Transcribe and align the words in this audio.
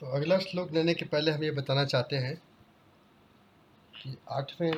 तो 0.00 0.06
अगला 0.06 0.38
श्लोक 0.38 0.72
लेने 0.72 0.94
के 0.94 1.04
पहले 1.04 1.30
हम 1.30 1.44
ये 1.44 1.50
बताना 1.50 1.84
चाहते 1.84 2.16
हैं 2.16 2.34
कि 3.94 4.16
आठवें 4.30 4.72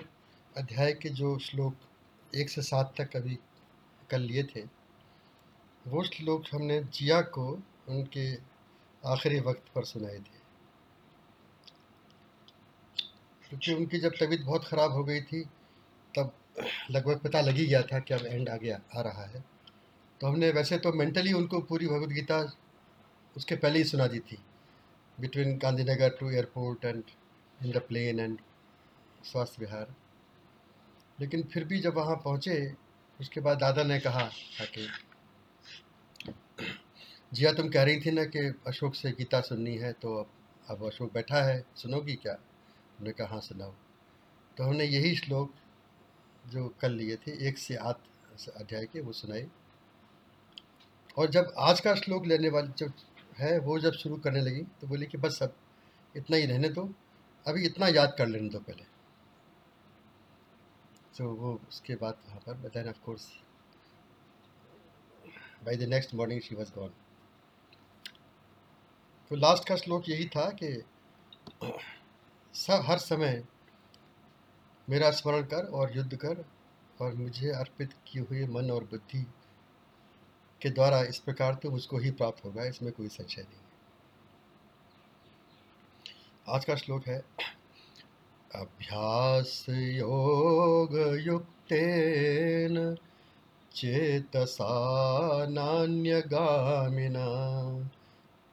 अध्याय 0.57 0.93
के 0.93 1.09
जो 1.09 1.39
श्लोक 1.39 2.35
एक 2.35 2.51
से 2.51 2.63
सात 2.63 2.95
तक 2.99 3.17
अभी 3.17 3.39
कर 4.11 4.19
लिए 4.19 4.43
थे, 4.43 4.63
वो 5.89 6.05
श्लोक 6.05 6.45
हमने 6.53 6.81
जिया 6.85 7.21
को 7.21 7.47
उनके 7.89 8.35
आखिरी 9.03 9.41
वक्त 9.41 9.65
पर 9.75 9.85
सुनाए 9.85 10.19
थे। 10.19 10.39
क्योंकि 13.49 13.73
उनकी 13.73 13.99
जब 13.99 14.13
तबीयत 14.21 14.41
बहुत 14.41 14.65
ख़राब 14.65 14.93
हो 14.93 15.05
गई 15.05 15.21
थी, 15.21 15.45
तब 16.15 16.33
लगभग 16.91 17.19
पता 17.19 17.41
लग 17.41 17.57
ही 17.57 17.67
गया 17.67 17.83
था 17.83 17.99
कि 17.99 18.15
अब 18.15 18.27
एंड 18.27 18.49
आ 18.49 18.57
गया 18.57 18.81
आ 18.97 19.01
रहा 19.01 19.25
है। 19.25 19.45
तो 20.21 20.27
हमने 20.27 20.51
वैसे 20.51 20.79
तो 20.79 20.93
मेंटली 20.93 21.33
उनको 21.33 21.61
पूरी 21.61 21.87
भगवद 21.87 22.13
गीता 22.13 22.41
उसके 23.37 23.57
पहले 23.57 23.79
ही 23.79 23.85
सुना 23.85 24.07
दी 24.07 24.19
थी। 24.21 24.39
Between 25.21 25.59
Gandhinagar 25.59 26.09
to 26.09 26.31
airport 26.31 26.85
and 26.85 27.03
in 27.65 27.73
the 27.73 27.77
plane 27.77 28.21
and 28.21 28.39
Swasthya 29.25 29.57
Vihar 29.61 29.95
लेकिन 31.21 31.43
फिर 31.43 31.65
भी 31.65 31.81
जब 31.81 31.95
वहाँ 31.95 32.17
पहुँचे 32.17 32.75
उसके 33.21 33.41
बाद 33.41 33.59
दादा 33.59 33.83
ने 33.83 34.01
कहा 34.01 34.29
था 34.29 34.65
कि 34.65 34.89
जिया 37.35 37.53
तुम 37.53 37.69
कह 37.69 37.83
रही 37.83 38.01
थी 38.01 38.11
ना 38.11 38.25
कि 38.25 38.55
अशोक 38.67 38.95
से 38.95 39.11
गीता 39.11 39.41
सुननी 39.41 39.77
है 39.77 39.93
तो 39.93 40.17
अब 40.17 40.31
अब 40.71 40.87
अशोक 40.87 41.13
बैठा 41.13 41.43
है, 41.43 41.65
सुनोगी 41.77 42.15
क्या? 42.15 42.33
उन्होंने 42.33 43.13
कहा 43.13 43.29
हाँ 43.29 43.41
सुनाओ। 43.41 43.75
तो 44.57 44.65
हमने 44.65 44.85
यही 44.85 45.17
श्लोक 45.17 45.55
जो 46.47 46.75
कल 46.81 46.93
लिए 46.93 47.17
थे, 47.17 47.49
एक 47.49 47.59
से 47.59 47.77
आठ 47.77 47.97
अध्याय 48.57 48.85
के, 48.85 49.01
वो 49.01 49.13
सुनाए। 49.13 49.47
और 51.19 51.31
जब 51.31 51.55
आज 51.59 51.81
का 51.81 51.95
श्लोक 51.95 52.27
लेने 52.27 52.49
वाली 52.49 52.73
जो 52.79 52.89
है, 53.39 53.59
वो 53.59 53.79
जब 53.79 53.93
शुरू 53.93 54.17
करने 54.17 54.41
लगी 54.41 54.63
तो 54.81 54.87
बोली 54.87 55.07
कि 55.07 55.19
बस 55.19 55.43
अब 55.43 55.55
इतना 56.17 56.37
ही 56.37 56.47
रहने 56.47 56.69
दो, 56.69 56.89
अभी 57.47 57.65
इतना 57.67 57.89
याद 57.89 58.15
कर 58.19 58.27
लेने 58.27 58.49
दो 58.49 58.59
पहले। 58.59 58.85
तो 61.19 61.29
वो 61.35 61.53
उसके 61.69 61.95
बाद 61.95 62.19
वहाँ 62.27 62.41
पर 62.47 62.69
then 62.69 62.89
of 62.89 63.01
course 63.05 63.29
by 65.65 65.77
the 65.77 65.89
next 65.89 66.15
morning 66.15 66.41
she 66.41 66.55
was 66.55 66.71
gone 66.75 66.93
तो 69.31 69.37
लास्ट 69.37 69.69
का 69.69 69.77
श्लोक 69.77 70.09
यही 70.09 70.27
था 70.27 70.51
कि 70.63 70.73
सब, 72.55 72.83
हर 72.87 72.99
समय 72.99 73.43
मेरा 74.89 75.11
स्मरण 75.11 75.43
कर 75.45 75.67
और 75.71 75.97
युद्ध 75.97 76.17
कर 76.17 76.45
और 77.01 77.15
मुझे 77.15 77.51
अर्पित 77.51 77.93
किए 78.07 78.23
हुए 78.23 78.47
मन 78.47 78.71
और 78.71 78.85
बुद्धि 78.85 79.27
के 80.63 80.71
द्वारा 80.71 81.01
इस 81.03 81.19
प्रकार 81.19 81.55
तो 81.55 81.71
मुझको 81.71 81.99
ही 81.99 82.11
प्राप्त 82.11 82.45
होगा, 82.45 82.65
इसमें 82.65 82.93
कोई 82.93 83.09
संशय 83.09 83.43
नहीं 83.43 83.53
है। 83.53 83.67
आज 86.49 86.65
का 86.65 86.75
श्लोक 86.75 87.07
है 87.07 87.19
अभ्यास 88.55 89.67
योग 89.69 90.97
युक्तेन 91.21 92.97
चेतसा 93.75 94.75
नान्यगामिना 95.51 97.27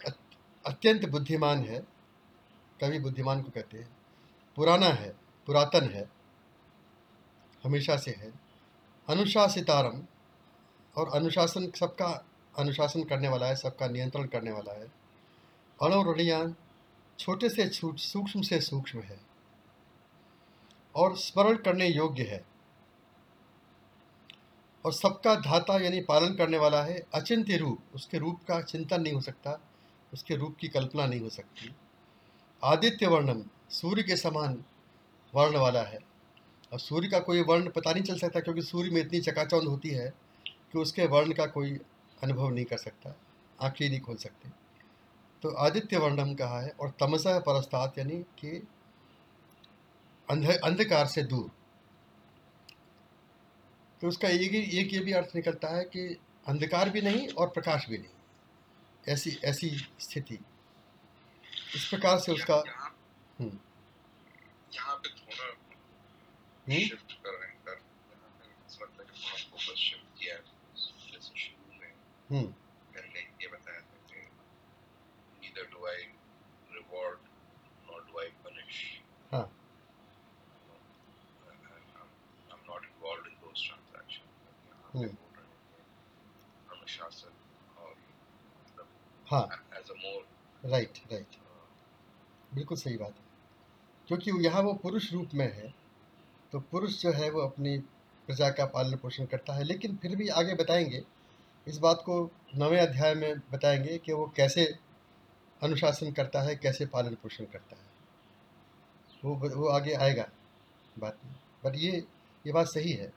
अत्यंत 0.66 1.10
बुद्धिमान 1.10 1.58
है, 1.58 1.88
कवि 2.82 3.00
बुद्धिमान 3.00 3.42
को 3.42 3.50
कहते 3.50 3.78
हैं। 3.78 3.98
पुराना 4.56 4.86
है, 4.86 5.16
पुरातन 5.46 5.84
है, 5.84 6.12
हमेशा 7.64 7.98
से 7.98 8.12
है। 8.12 8.34
अनुशासितारम 9.10 10.04
और 10.98 11.10
अनुशासन 11.10 11.72
सबका, 11.72 12.26
अनुशासन 12.60 13.04
करने 13.04 13.30
वाला 13.30 13.48
है, 13.48 13.56
सबका 13.56 13.88
नियंत्रण 13.88 14.26
करने 14.26 14.52
वाला 14.52 14.74
है। 14.74 14.92
अणुरणियान 15.84 16.56
छोटे 17.22 17.50
से 17.50 17.70
छूट, 17.70 17.98
सूक्ष्म 17.98 18.42
से 18.42 18.62
सूक्ष्म 18.62 19.00
है 19.00 19.20
और 20.96 21.18
स्मरण 21.18 21.58
करने 21.58 21.88
योग्य 21.88 22.24
है। 22.24 22.46
और 24.86 24.94
सबका 24.94 25.36
धाता 25.36 25.84
यानी 25.84 26.02
पालन 26.02 26.34
करने 26.36 26.58
वाला 26.58 26.84
है, 26.84 27.04
अचिंत्य 27.14 27.58
रूप, 27.58 27.80
उसके 27.96 28.18
रूप 28.18 28.44
का 28.48 28.62
चिंतन 28.62 29.02
नहीं 29.02 29.14
हो 29.14 29.22
सकता, 29.22 29.62
उसके 30.14 30.36
रूप 30.36 30.58
की 30.60 30.68
कल्पना 30.68 31.06
नहीं 31.06 31.20
हो 31.20 31.30
सकती। 31.30 31.76
आदित्य 32.64 33.08
वर्णम 33.08 33.44
सूर्य 33.70 34.04
के 34.04 34.16
समान 34.16 34.64
वर्ण 35.36 35.58
वाला 35.58 35.84
है। 35.84 36.00
और 36.74 36.80
सूर्य 36.80 37.08
का 37.08 37.20
कोई 37.20 37.42
वर्ण 37.42 37.70
पता 37.70 37.94
नहीं 37.94 38.04
चल 38.04 38.18
सकता, 38.18 38.40
क्योंकि 38.40 38.62
सूर्य 38.62 38.90
में 38.90 39.02
इतनी 39.02 39.22
चकाचौंध 39.22 39.64
होती 39.64 39.90
है 39.90 40.14
कि 40.48 40.80
उसके 40.80 41.08
वर्ण 41.08 41.34
का 41.34 41.46
कोई 41.46 41.80
अनुभव 42.24 42.50
नहीं 42.50 42.66
कर 42.66 42.78
सकता, 42.78 43.16
आँखें 43.62 43.90
नहीं 43.90 44.00
खोल 44.00 44.16
सकते। 44.16 44.61
तो 45.42 45.50
आदित्य 45.50 45.98
वर्णम 45.98 46.34
कहा 46.36 46.60
है 46.62 46.70
और 46.70 46.90
तमसा 46.90 47.40
परस्तात 47.40 47.98
यानी 47.98 48.18
कि 48.40 48.68
अंधकार 50.64 51.08
से 51.08 51.24
दूर। 51.24 51.50
तो 54.02 54.08
उसका 54.08 54.28
एक 54.28 54.54
एक 54.56 54.94
ये 54.94 55.00
भी 55.00 55.12
अर्थ 55.12 55.36
निकलता 55.36 55.76
है 55.78 55.84
कि 55.84 56.20
अंधकार 56.48 56.90
भी 56.90 57.02
नहीं 57.02 57.28
और 57.30 57.50
प्रकाश 57.50 57.86
भी 57.90 57.98
नहीं। 57.98 59.14
ऐसी 59.14 59.40
ऐसी 59.46 59.70
स्थिति। 60.00 60.40
इस 61.76 61.88
प्रकार 61.88 62.20
से 62.20 62.32
उसका 62.32 62.64
हम्म। 63.40 63.60
शिफ्ट 66.70 67.14
कर 67.14 67.34
रहे 67.34 67.48
हैं 67.48 67.58
कर 67.66 67.80
मतलब 68.82 69.08
फोकस 69.52 69.78
शिफ्ट 69.78 70.20
किया 70.20 70.36
जैसे 70.36 71.40
शुरू 71.40 71.80
में 71.80 72.44
पहले 72.94 73.20
ये 73.20 73.48
बताया 73.48 73.80
था 73.80 73.98
कि 74.10 74.28
either 75.42 75.66
do 75.72 75.80
I 75.86 75.98
reward 76.72 77.20
nor 77.88 78.00
do 78.02 78.14
I 78.20 78.28
punish 78.44 78.80
हाँ 79.32 79.48
I'm 82.52 82.64
not 82.68 82.82
involved 82.90 83.26
in 83.28 83.36
those 83.44 83.62
transactions 83.68 84.32
अनुशासन 86.72 87.34
और 87.78 87.96
हाँ 89.28 89.46
as 89.74 89.90
राइट 90.66 90.98
राइट 91.12 91.36
बिल्कुल 92.72 92.84
सही 92.84 92.98
बात 92.98 93.16
है। 93.18 93.26
क्योंकि 94.08 94.46
यहाँ 94.46 94.62
वो 94.64 94.74
पुरुष 94.74 95.12
रूप 95.14 95.30
में 95.34 95.52
है 95.54 95.74
तो 96.54 96.60
पुरुष 96.62 97.02
जो 97.02 97.12
है 97.12 97.30
वो 97.32 97.42
अपनी 97.42 97.78
प्रजा 98.28 98.50
का 98.50 98.66
पालन 98.66 98.96
पोषण 98.98 99.26
करता 99.26 99.54
है। 99.54 99.64
लेकिन 99.64 99.96
फिर 99.96 100.16
भी 100.16 100.28
आगे 100.32 100.54
बताएँगे, 100.56 101.04
इस 101.68 101.78
बात 101.78 102.02
को 102.06 102.16
नवे 102.58 102.80
अध्याय 102.80 103.14
में 103.16 103.40
बताएँगे 103.52 103.98
कि 103.98 104.14
वो 104.14 104.26
कैसे 104.36 104.66
अनुशासन 105.62 106.12
करता 106.12 106.42
है, 106.42 106.56
कैसे 106.56 106.86
पालन 106.86 107.16
पोषण 107.16 107.46
करता 107.46 107.76
है। 107.76 107.90
वो 109.24 109.36
वो 109.56 109.68
आगे 109.70 109.94
आएगा 109.96 110.28
बात 111.00 111.18
में। 111.26 111.36
बट 111.66 111.76
ये 111.78 111.92
ये 112.48 112.54
बात 112.54 112.68
सही 112.68 112.92
है 112.94 113.12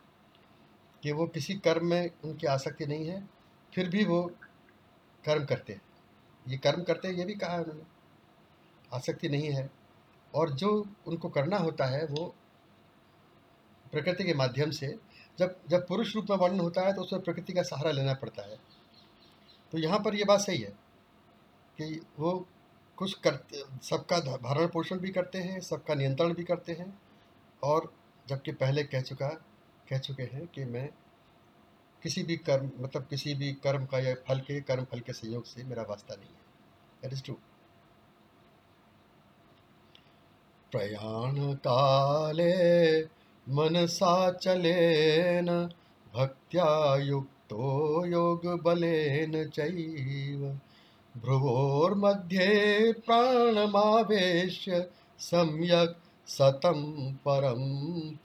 कि 1.03 1.13
वो 1.13 1.27
किसी 1.27 1.55
कर्म 1.55 1.87
में 1.87 2.11
उनकी 2.25 2.47
आसक्ति 2.47 2.87
नहीं 2.87 3.07
है, 3.07 3.23
फिर 3.75 3.89
भी 3.89 4.05
वो 4.05 4.23
कर्म 5.25 5.45
करते 5.45 5.73
हैं। 5.73 5.83
ये 6.49 6.59
कर्म 6.59 6.83
करते 6.83 7.09
हैं, 7.09 7.15
ये 7.15 7.25
भी 7.25 7.35
कहा 7.35 7.53
है 7.53 7.63
उन्होंने। 7.63 7.94
आसक्ति 8.95 9.29
नहीं 9.29 9.51
है। 9.53 9.71
और 10.35 10.51
जो 10.53 10.71
उनको 11.07 11.29
करना 11.29 11.57
होता 11.57 11.87
है 11.87 12.05
वो 12.07 12.35
प्रकृति 13.93 14.25
के 14.25 14.35
माध्यम 14.35 14.71
से, 14.71 14.87
जब 15.39 15.57
जब 15.71 15.87
पुरुष 15.89 16.15
रूप 16.17 16.27
में 16.31 16.37
वर्णन 16.37 16.61
होता 16.61 16.83
है 16.83 16.95
तो 16.95 17.03
उसमें 17.03 17.23
प्रकृति 17.23 17.53
का 17.53 17.63
सहारा 17.63 17.91
लेना 17.91 18.15
पड़ता 18.15 18.43
है। 18.43 18.57
तो 19.73 19.79
यहाँ 19.79 19.99
पर 19.99 20.15
ये 20.15 20.25
बात 20.25 20.41
सही 20.41 20.59
है 20.59 20.73
कि 21.79 22.01
वो 22.19 22.33
कुछ 22.99 23.15
करते, 23.15 23.63
सबका 23.83 24.19
भरण 24.19 24.67
पोषण 24.69 24.99
भी 24.99 25.11
करते 25.11 25.39
हैं, 25.39 25.61
सबका 25.61 25.95
नियंत्रण 25.95 26.35
भी 26.35 26.45
करते 26.45 26.73
हैं। 26.73 26.99
और 27.63 27.93
जबकि 28.27 28.53
पहले 28.53 28.83
कह 28.85 29.01
चुका, 29.01 29.29
कह 29.89 29.99
चुके 29.99 30.23
हैं 30.23 30.47
कि 30.47 30.65
मैं 30.65 30.89
किसी 32.03 32.23
भी 32.23 32.37
कर्म 32.37 32.71
मतलब 32.79 33.07
किसी 33.07 33.35
भी 33.35 33.53
कर्म 33.55 33.85
का 33.87 33.99
या 33.99 34.15
फल 34.29 34.41
के, 34.41 34.61
कर्म 34.61 34.85
फल 34.85 35.01
के 35.01 35.13
सहयोग 35.13 35.45
से 35.45 35.65
मेरा 35.65 35.83
वास्ता 35.83 36.15
नहीं 36.15 36.29
है। 36.29 37.03
दैट 37.03 37.13
इज़ 37.13 37.23
ट्रू 37.23 37.37
प्रयाण 40.75 41.55
काले 41.55 43.03
मनसा 43.49 44.33
चलेन 44.33 45.69
भक्त्या 46.15 46.97
युक्तो 46.97 48.07
योगबलेन 48.07 49.51
चैव। 49.51 50.59
भ्रुवोर्मध्ये 51.21 52.93
प्राणमावेश्य, 52.93 54.91
सम्यक् 55.19 56.31
सतं 56.31 57.13
परं 57.13 57.63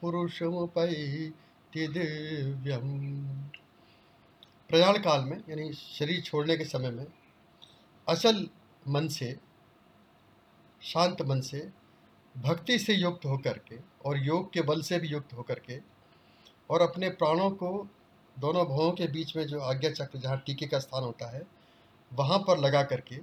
पुरुषमुपैति 0.02 1.88
दिव्यम 1.88 2.88
प्रयाण 4.70 4.98
काल 4.98 5.24
में, 5.24 5.44
यानी 5.50 5.74
शरीर 5.74 6.22
छोड़ने 6.22 6.58
के 6.58 6.66
समय 6.66 6.90
में, 6.90 7.06
असल 8.08 8.48
मन 8.88 9.08
से, 9.08 9.38
शांत 10.82 11.22
मन 11.22 11.42
से 11.42 11.79
भक्ति 12.40 12.78
से 12.80 12.94
युक्त 12.94 13.26
होकर 13.26 13.58
के 13.58 13.78
और 14.06 14.18
योग 14.18 14.52
के 14.54 14.62
बल 14.62 14.82
से 14.82 15.00
भी 15.00 15.08
युक्त 15.08 15.34
होकर 15.34 15.60
के 15.60 15.80
और 16.70 16.82
अपने 16.82 17.10
प्राणों 17.10 17.50
को 17.52 17.88
दोनों 18.40 18.66
भावों 18.66 18.92
के 18.92 19.08
बीच 19.08 19.36
में 19.36 19.46
जो 19.48 19.60
आज्ञा 19.60 19.92
चक्र, 19.92 20.20
जहाँ 20.20 20.38
टीके 20.46 20.68
का 20.68 20.80
स्थान 20.80 21.04
होता 21.04 21.30
है, 21.30 21.48
वहाँ 22.12 22.40
पर 22.40 22.58
लगा 22.58 22.84
करके 22.84 23.20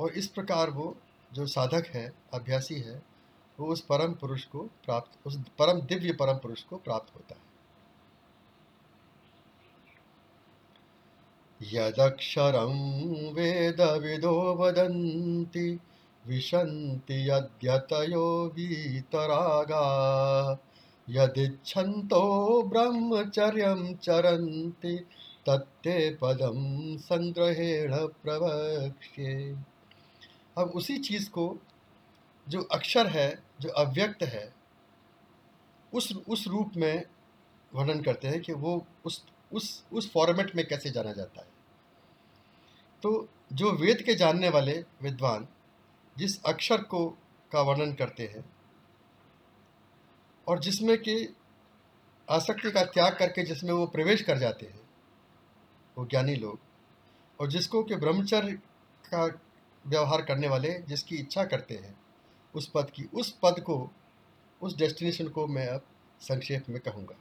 और 0.00 0.12
इस 0.12 0.26
प्रकार 0.26 0.70
वो 0.70 0.96
जो 1.32 1.46
साधक 1.46 1.86
है, 1.86 2.12
अभ्यासी 2.34 2.74
है, 2.74 3.02
वो 3.60 3.66
उस 3.66 3.80
परम 3.80 4.12
पुरुष 4.14 4.44
को 4.44 4.60
प्राप्त, 4.84 5.18
उस 5.26 5.36
परम 5.58 5.80
दिव्य 5.80 6.12
परम 6.12 6.38
पुरुष 6.38 6.62
को 6.62 6.76
प्राप्त 6.76 7.14
होता 7.14 7.34
है। 7.34 7.46
यदक्षरं 11.62 12.72
वेदविदो 13.32 14.54
वदन्ति 14.54 15.80
विशन्ति 16.28 17.30
यद्यतयो 17.30 18.46
वीतरागा। 18.46 19.84
यदिच्छन्तो 21.10 22.62
ब्रह्मचर्यं 22.62 23.96
चरन्ति, 23.96 25.06
तत्ते 25.46 26.14
पदम 26.14 26.96
संग्रहेण 26.96 27.96
प्रवक्ष्ये। 27.96 29.56
अब 30.58 30.68
उसी 30.74 30.98
चीज़ 30.98 31.30
को 31.30 31.58
जो 32.48 32.62
अक्षर 32.62 33.06
है, 33.06 33.42
जो 33.60 33.68
अव्यक्त 33.68 34.22
है, 34.22 34.54
उस 35.94 36.16
उस 36.28 36.48
रूप 36.48 36.72
में 36.76 37.04
वर्णन 37.74 38.02
करते 38.02 38.28
हैं 38.28 38.40
कि 38.40 38.52
वो 38.52 38.86
उस 39.04 39.24
उस 39.52 39.84
उस 39.92 40.12
फॉर्मेट 40.12 40.56
में 40.56 40.66
कैसे 40.66 40.90
जाना 40.90 41.12
जाता 41.12 41.40
है। 41.40 41.46
तो 43.02 43.28
जो 43.52 43.72
वेद 43.72 44.02
के 44.02 44.14
जानने 44.14 44.48
वाले 44.48 44.84
विद्वान 45.02 45.46
जिस 46.18 46.44
अक्षर 46.44 46.82
को, 46.82 47.18
का 47.52 47.60
वर्णन 47.60 47.94
करते 47.94 48.22
हैं 48.22 48.44
और 50.48 50.60
जिसमें 50.60 50.98
कि 50.98 51.34
आसक्ति 52.30 52.70
का 52.70 52.84
त्याग 52.84 53.18
करके 53.18 53.42
जिसमें 53.42 53.72
वो 53.72 53.86
प्रवेश 53.86 54.22
कर 54.22 54.38
जाते 54.38 54.66
हैं, 54.66 54.80
वो 55.98 56.06
ज्ञानी 56.06 56.34
लोग, 56.34 56.58
और 57.40 57.48
जिसको 57.48 57.82
कि 57.82 57.96
ब्रह्मचर्य 57.96 58.58
का 59.12 59.40
व्यवहार 59.86 60.22
करने 60.22 60.48
वाले 60.48 60.78
जिसकी 60.78 61.16
इच्छा 61.16 61.44
करते 61.44 61.74
हैं, 61.74 62.00
उस 62.54 62.70
पद 62.74 62.90
की, 62.90 63.08
उस 63.14 63.38
पद 63.42 63.60
को, 63.60 63.90
उस 64.62 64.76
डेस्टिनेशन 64.76 65.28
को 65.28 65.46
मैं 65.46 65.66
अब 65.66 65.82
संक्षेप 66.20 66.64
में 66.68 66.80
कहूँगा। 66.80 67.16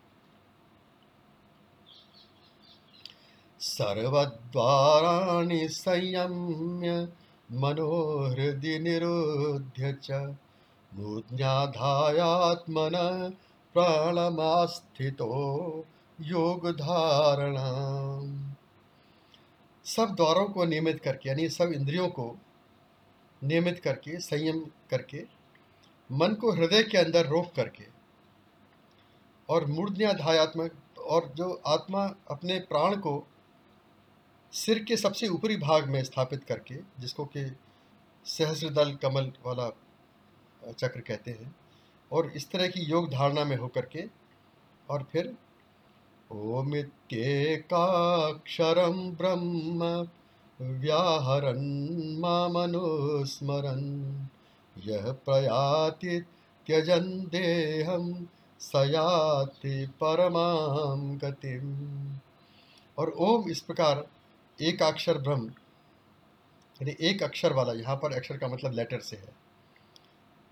सर्वद्वाराणि 3.59 5.69
संयम्य 5.69 7.13
मनोहृदि 7.51 8.79
निरुध्य 8.79 9.97
च 10.03 10.35
मूर्ध्याधायात्मन 10.95 12.91
प्राणमास्थितो 13.73 15.85
योग 16.21 16.71
धारणा 16.71 17.71
सब 19.85 20.15
द्वारों 20.15 20.45
को 20.45 20.65
नियमित 20.65 21.01
करके, 21.01 21.29
यानी 21.29 21.49
सब 21.49 21.73
इंद्रियों 21.73 22.07
को 22.07 22.37
नियमित 23.43 23.79
करके, 23.79 24.19
संयम 24.19 24.65
करके, 24.89 25.23
मन 26.11 26.33
को 26.33 26.51
हृदय 26.51 26.83
के 26.83 26.97
अंदर 26.97 27.25
रोक 27.25 27.55
करके 27.55 27.83
और 29.49 29.65
मूर्धन्याध्यात्मक 29.65 30.71
और 30.99 31.31
जो 31.35 31.61
आत्मा 31.67 32.15
अपने 32.31 32.59
प्राण 32.59 32.95
को 32.95 33.27
सिर 34.55 34.83
के 34.83 34.97
सबसे 34.97 35.27
ऊपरी 35.27 35.57
भाग 35.57 35.89
में 35.89 36.03
स्थापित 36.03 36.43
करके, 36.43 36.75
जिसको 36.99 37.25
कि 37.25 37.55
सहस्रदल 38.25 38.95
कमल 38.95 39.31
वाला 39.45 39.71
चक्र 40.71 40.99
कहते 40.99 41.31
हैं, 41.31 41.55
और 42.11 42.31
इस 42.31 42.51
तरह 42.51 42.67
की 42.67 42.81
योग 42.81 43.09
धारणा 43.09 43.45
में 43.45 43.57
होकर 43.57 43.81
के, 43.81 44.03
और 44.89 45.07
फिर 45.11 45.35
ओमित्येकाक्षरं 46.31 49.11
ब्रह्म 49.11 50.07
व्याहरन् 50.61 52.19
मामनुस्मरन्। 52.19 54.25
यः 54.87 55.11
प्रयाति 55.11 56.25
त्यजन् 56.67 57.25
देहं 57.25 58.25
स 58.59 58.71
याति 58.75 59.87
परमां 59.87 61.17
गतिम। 61.17 61.85
और 62.97 63.09
ओम 63.09 63.49
इस 63.49 63.59
प्रकार 63.59 64.07
एक 64.59 64.81
अक्षर 64.83 65.17
ब्रह्म, 65.17 65.45
यानी 66.79 66.95
एक 67.01 67.23
अक्षर 67.23 67.53
वाला, 67.53 67.73
यहाँ 67.73 67.95
पर 67.95 68.13
अक्षर 68.13 68.37
का 68.37 68.47
मतलब 68.47 68.73
लेटर 68.73 68.99
से 68.99 69.17
है। 69.17 69.33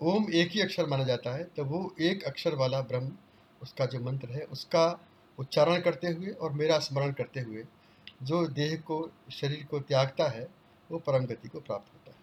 ओम 0.01 0.31
एक 0.33 0.51
ही 0.51 0.62
अक्षर 0.62 0.86
माना 0.86 1.03
जाता 1.03 1.36
है 1.36 1.43
तो 1.55 1.63
वो 1.65 1.93
एक 2.01 2.24
अक्षर 2.24 2.55
वाला 2.55 2.81
ब्रह्म, 2.81 3.12
उसका 3.62 3.86
जो 3.86 4.00
मंत्र 4.00 4.29
है, 4.29 4.41
उसका 4.43 5.00
उच्चारण 5.38 5.81
करते 5.81 6.07
हुए 6.07 6.31
और 6.31 6.51
मेरा 6.53 6.79
स्मरण 6.79 7.12
करते 7.12 7.39
हुए 7.39 7.63
जो 8.24 8.45
देह 8.48 8.75
को, 8.77 9.10
शरीर 9.31 9.65
को 9.65 9.79
त्यागता 9.81 10.27
है, 10.29 10.48
वो 10.89 11.00
परम 11.00 11.25
गति 11.25 11.48
को 11.48 11.60
प्राप्त 11.60 11.93
होता 11.93 12.12
है। 12.12 12.22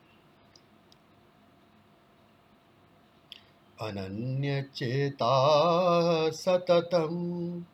अनन्य 3.81 4.63
चेता 4.75 6.31
सततम, 6.33 7.65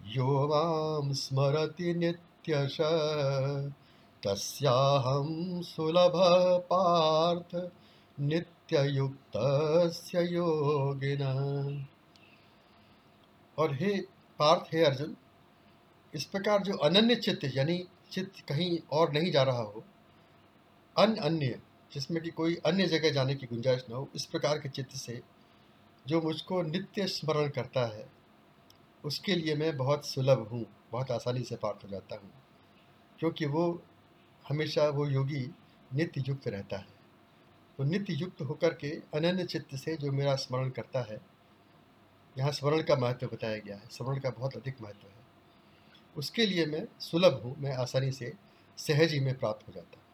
यो 0.00 0.46
वाम 0.48 1.12
स्मरति 1.14 1.94
नित्यश 2.48 2.76
तस्याहं 4.22 5.62
सुलभ 5.62 6.12
पार्थ 6.70 7.54
नित्ययुक्त 8.18 9.36
योगिना। 10.14 11.32
और 13.58 13.74
हे 13.74 14.00
पार्थ, 14.38 14.74
हे 14.74 14.84
अर्जुन, 14.84 15.16
इस 16.14 16.24
प्रकार 16.24 16.62
जो 16.62 16.76
अनन्य 16.76 17.14
चित्त, 17.16 17.44
यानी 17.56 17.78
चित्त 18.12 18.40
कहीं 18.48 18.78
और 18.92 19.12
नहीं 19.12 19.32
जा 19.32 19.42
रहा 19.42 19.62
हो 19.62 19.84
अन 20.96 21.14
अन्य 21.16 21.60
जिसमें 21.92 22.22
कि 22.22 22.30
कोई 22.30 22.54
अन्य 22.66 22.86
जगह 22.86 23.10
जाने 23.10 23.34
की 23.34 23.46
गुंजाइश 23.46 23.84
ना 23.90 23.96
हो, 23.96 24.08
इस 24.14 24.24
प्रकार 24.26 24.58
के 24.58 24.68
चित्त 24.68 24.96
से 24.96 25.20
जो 26.06 26.20
मुझको 26.20 26.62
नित्य 26.62 27.06
स्मरण 27.06 27.48
करता 27.48 27.86
है, 27.86 28.06
उसके 29.04 29.34
लिए 29.34 29.54
मैं 29.54 29.76
बहुत 29.76 30.06
सुलभ 30.06 30.48
हूँ। 30.52 30.64
बहुत 30.96 31.10
आसानी 31.10 31.42
से 31.44 31.56
पार्थ 31.56 31.84
हो 31.84 31.88
जाता 31.88 32.16
हूँ। 32.16 32.32
क्योंकि 33.18 33.46
वो 33.46 33.82
हमेशा 34.48 34.88
वो 34.88 35.06
योगी 35.06 35.54
नित्य 35.94 36.24
युक्त 36.28 36.48
रहता 36.48 36.76
है। 36.76 36.86
तो 37.78 37.84
नित्य 37.84 38.12
युक्त 38.12 38.40
होकर 38.40 38.74
के 38.74 38.90
अनन्य 39.14 39.44
चित्त 39.44 39.74
से 39.76 39.96
जो 39.96 40.12
मेरा 40.12 40.34
स्मरण 40.34 40.70
करता 40.70 41.00
है, 41.00 41.18
यहाँ 42.38 42.52
स्मरण 42.52 42.82
का 42.82 42.96
महत्व 42.96 43.26
बताया 43.26 43.58
गया 43.58 43.76
है, 43.76 43.88
स्मरण 43.90 44.20
का 44.20 44.30
बहुत 44.30 44.56
अधिक 44.56 44.80
महत्व 44.82 45.06
है। 45.06 45.14
उसके 46.16 46.46
लिए 46.46 46.66
मैं 46.66 46.86
सुलभ 47.00 47.42
हूँ, 47.44 47.56
मैं 47.58 47.74
आसानी 47.76 48.12
से 48.12 48.32
सहज 48.78 49.12
ही 49.12 49.20
में 49.20 49.38
प्राप्त 49.38 49.68
हो 49.68 49.72
जाता 49.72 49.96
हूँ। 49.96 50.04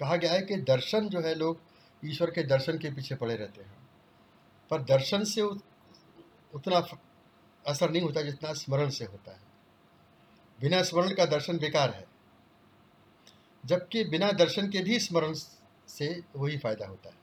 कहा 0.00 0.16
गया 0.16 0.32
है 0.32 0.42
कि 0.42 0.56
दर्शन 0.56 1.08
जो 1.08 1.20
है 1.20 1.34
लोग 1.34 1.60
ईश्वर 2.04 2.30
के 2.30 2.42
दर्शन 2.42 2.78
के 2.78 2.90
पीछे 2.90 3.14
पड़े 3.14 3.36
रहते 3.36 3.62
हैं। 3.62 3.78
पर 4.70 4.82
दर्शन 4.82 5.24
से 5.24 5.42
उतना 5.42 6.80
असर 7.66 7.90
नहीं 7.90 8.02
होता 8.02 8.22
जितना 8.22 8.52
स्मरण 8.52 8.90
से 8.90 9.04
होता 9.04 9.32
है। 9.32 9.40
बिना 10.60 10.82
स्मरण 10.82 11.14
का 11.14 11.24
दर्शन 11.24 11.58
बेकार 11.58 11.90
है। 11.90 12.06
जबकि 13.66 14.04
बिना 14.04 14.32
दर्शन 14.32 14.68
के 14.70 14.80
भी 14.80 14.98
स्मरण 14.98 15.32
से 15.88 16.22
वही 16.36 16.58
फ़ायदा 16.58 16.86
होता 16.86 17.08
है। 17.08 17.16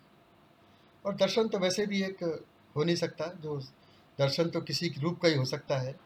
और 1.06 1.16
दर्शन 1.16 1.48
तो 1.48 1.60
वैसे 1.60 1.86
भी 1.86 2.04
एक 2.04 2.46
हो 2.76 2.84
नहीं 2.84 2.96
सकता, 2.96 3.28
जो 3.28 3.60
दर्शन 4.20 4.50
तो 4.50 4.62
किसी 4.62 4.94
रूप 5.00 5.20
का 5.22 5.28
ही 5.28 5.36
हो 5.36 5.46
सकता 5.46 5.78
है। 5.78 6.00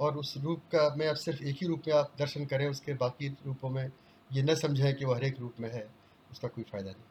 और 0.00 0.16
उस 0.16 0.36
रूप 0.36 0.60
का 0.60 0.94
में 0.94 1.08
अब 1.08 1.16
सिर्फ़ 1.16 1.42
एक 1.42 1.56
ही 1.56 1.66
रूप 1.66 1.82
में 1.88 1.94
आप 1.94 2.12
दर्शन 2.18 2.44
करें, 2.46 2.68
उसके 2.68 2.94
बाकी 2.94 3.28
रूपों 3.28 3.70
में 3.70 3.92
ये 4.32 4.42
न 4.42 4.54
समझें 4.54 4.94
कि 4.94 5.04
वह 5.04 5.16
हर 5.16 5.24
एक 5.24 5.38
रूप 5.38 5.54
में 5.60 5.72
है, 5.72 5.90
उसका 6.32 6.48
कोई 6.48 6.64
फ़ायदा 6.64 6.90
नहीं। 6.90 7.02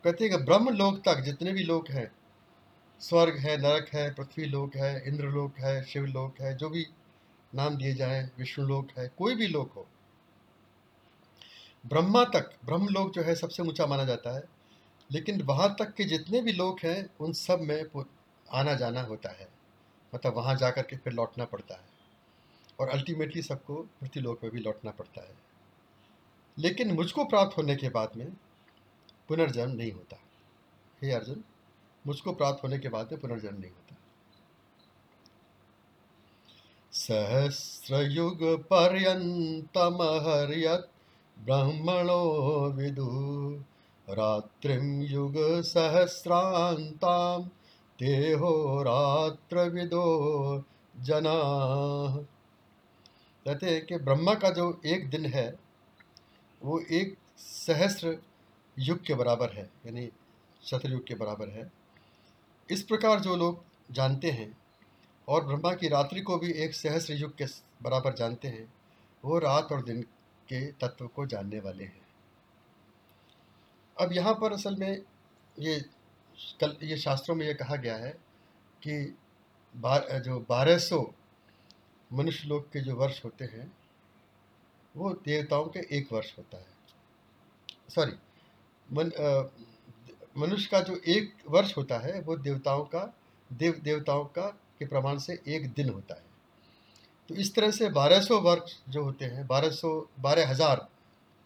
कहते 0.04 0.24
हैं 0.24 0.44
ब्रह्म 0.44 0.70
लोक 0.70 0.98
तक 0.98 1.20
जितने 1.20 1.52
भी 1.52 1.64
लोग 1.64 1.88
हैं, 1.88 2.10
स्वर्ग 3.00 3.36
है, 3.38 3.56
नरक 3.58 3.88
है 3.94 4.10
पृथ्वी 4.14 4.44
लोक 4.44 4.76
है 4.76 4.92
इंद्र 5.08 5.28
लोक 5.30 5.58
है 5.58 5.82
शिव 5.84 6.04
लोक 6.06 6.40
है, 6.40 6.56
जो 6.56 6.68
भी 6.68 6.86
नाम 7.52 7.76
दिए 7.76 7.94
जाए 7.94 8.22
विष्णु 8.38 8.66
लोक 8.66 8.88
है, 8.98 9.08
कोई 9.18 9.34
भी 9.34 9.46
लोक 9.46 9.72
हो, 9.72 9.86
ब्रह्मा 11.84 12.24
तक 12.24 12.50
ब्रह्म 12.64 12.88
लोक 12.88 13.12
जो 13.12 13.22
है 13.22 13.34
सबसे 13.34 13.62
ऊँचा 13.62 13.86
माना 13.86 14.04
जाता 14.04 14.34
है, 14.36 14.42
लेकिन 15.10 15.42
वहाँ 15.42 15.74
तक 15.78 15.92
के 15.94 16.04
जितने 16.04 16.40
भी 16.42 16.52
लोग 16.52 16.78
हैं, 16.84 17.08
उन 17.20 17.32
सब 17.32 17.60
में 17.60 17.84
आना 18.46 18.74
जाना 18.74 19.02
होता 19.02 19.30
है। 19.30 19.48
मतलब 20.16 20.34
वहाँ 20.34 20.54
जा 20.54 20.70
कर 20.70 20.82
के 20.82 20.96
फिर 20.96 21.12
लौटना 21.12 21.44
पड़ता 21.44 21.74
है। 21.74 21.96
और 22.80 22.88
अल्टीमेटली 22.88 23.42
सबको 23.42 23.74
पृथ्वी 23.74 24.20
लोक 24.20 24.42
में 24.42 24.52
भी 24.52 24.60
लौटना 24.60 24.90
पड़ता 24.90 25.20
है। 25.20 25.34
लेकिन 26.58 26.94
मुझको 26.94 27.24
प्राप्त 27.24 27.58
होने 27.58 27.76
के 27.76 27.88
बाद 27.88 28.12
में 28.16 28.36
पुनर्जन्म 29.28 29.70
नहीं 29.70 29.92
होता। 29.92 30.16
हे 31.02 31.12
अर्जुन, 31.12 31.44
मुझको 32.06 32.32
प्राप्त 32.32 32.64
होने 32.64 32.78
के 32.78 32.88
बाद 32.88 33.12
में 33.12 33.20
पुनर्जन्म 33.20 33.60
नहीं 33.60 33.70
होता। 33.70 33.96
सहस्रयुग 36.92 38.38
पर्यतम 38.42 39.98
हरियत 40.02 40.88
ब्रह्मणो 41.38 42.70
विदु 42.70 43.64
रात्रिम 44.10 45.02
युग 45.02 45.36
युगसहस्रान्तां 45.36 47.48
विदो 49.68 50.64
जना। 51.00 51.34
कहते 53.46 53.70
हैं 53.70 53.86
कि 53.86 53.96
ब्रह्मा 53.96 54.34
का 54.34 54.50
जो 54.50 54.80
एक 54.86 55.10
दिन 55.10 55.26
है, 55.26 55.58
वो 56.62 56.80
एक 56.80 57.18
सहस्र 57.38 58.22
युग 58.78 59.04
के 59.04 59.14
बराबर 59.14 59.50
है, 59.50 59.70
यानी 59.86 60.10
शतयुग 60.62 61.06
के 61.06 61.14
बराबर 61.14 61.48
है। 61.48 61.72
इस 62.70 62.82
प्रकार 62.82 63.20
जो 63.20 63.36
लोग 63.36 63.64
जानते 63.90 64.30
हैं, 64.30 64.58
और 65.28 65.44
ब्रह्मा 65.44 65.74
की 65.74 65.88
रात्रि 65.88 66.20
को 66.20 66.38
भी 66.38 66.52
एक 66.52 66.74
सहस्र 66.74 67.14
युग 67.14 67.36
के 67.36 67.44
बराबर 67.82 68.14
जानते 68.14 68.48
हैं, 68.48 68.74
वो 69.24 69.38
रात 69.38 69.72
और 69.72 69.84
दिन 69.84 70.02
के 70.48 70.72
तत्व 70.72 71.06
को 71.06 71.26
जानने 71.26 71.60
वाले 71.60 71.84
हैं। 71.84 72.06
अब 74.00 74.12
यहाँ 74.12 74.34
पर 74.34 74.52
असल 74.52 74.76
में 74.76 75.02
ये 75.58 75.95
कल 76.60 76.76
ये 76.82 76.96
शास्त्रों 76.96 77.36
में 77.36 77.46
ये 77.46 77.54
कहा 77.54 77.76
गया 77.76 77.96
है 77.96 78.10
कि 78.82 79.16
बार, 79.74 80.06
जो 80.20 80.38
बारह 80.48 80.78
सौ 80.78 81.00
मनुष्य 82.10 82.48
लोग 82.48 82.70
के 82.72 82.80
जो 82.80 82.94
वर्ष 82.96 83.24
होते 83.24 83.44
हैं, 83.44 83.72
वो 84.94 85.12
देवताओं 85.24 85.66
के 85.66 85.80
एक 85.96 86.12
वर्ष 86.12 86.32
होता 86.38 86.58
है। 86.58 86.74
सॉरी, 87.88 88.12
मन 88.88 89.10
मनुष्य 90.38 90.68
का 90.70 90.80
जो 90.80 90.96
एक 91.08 91.32
वर्ष 91.48 91.76
होता 91.76 91.98
है, 91.98 92.20
वो 92.20 92.36
देवताओं 92.36 92.84
का, 92.84 93.12
देव, 93.50 93.80
देवताओं 93.84 94.24
का 94.24 94.46
के 94.78 94.86
प्रमाण 94.86 95.18
से 95.18 95.38
एक 95.48 95.72
दिन 95.72 95.88
होता 95.88 96.14
है। 96.14 96.24
तो 97.28 97.34
इस 97.34 97.54
तरह 97.54 97.70
से 97.70 97.88
बारह 97.90 98.20
सौ 98.20 98.40
वर्ष 98.40 98.76
जो 98.88 99.02
होते 99.04 99.24
हैं 99.24 99.46
बारह 99.46 99.70
सौ 99.70 99.90
बारह 100.20 100.48
हज़ार 100.48 100.86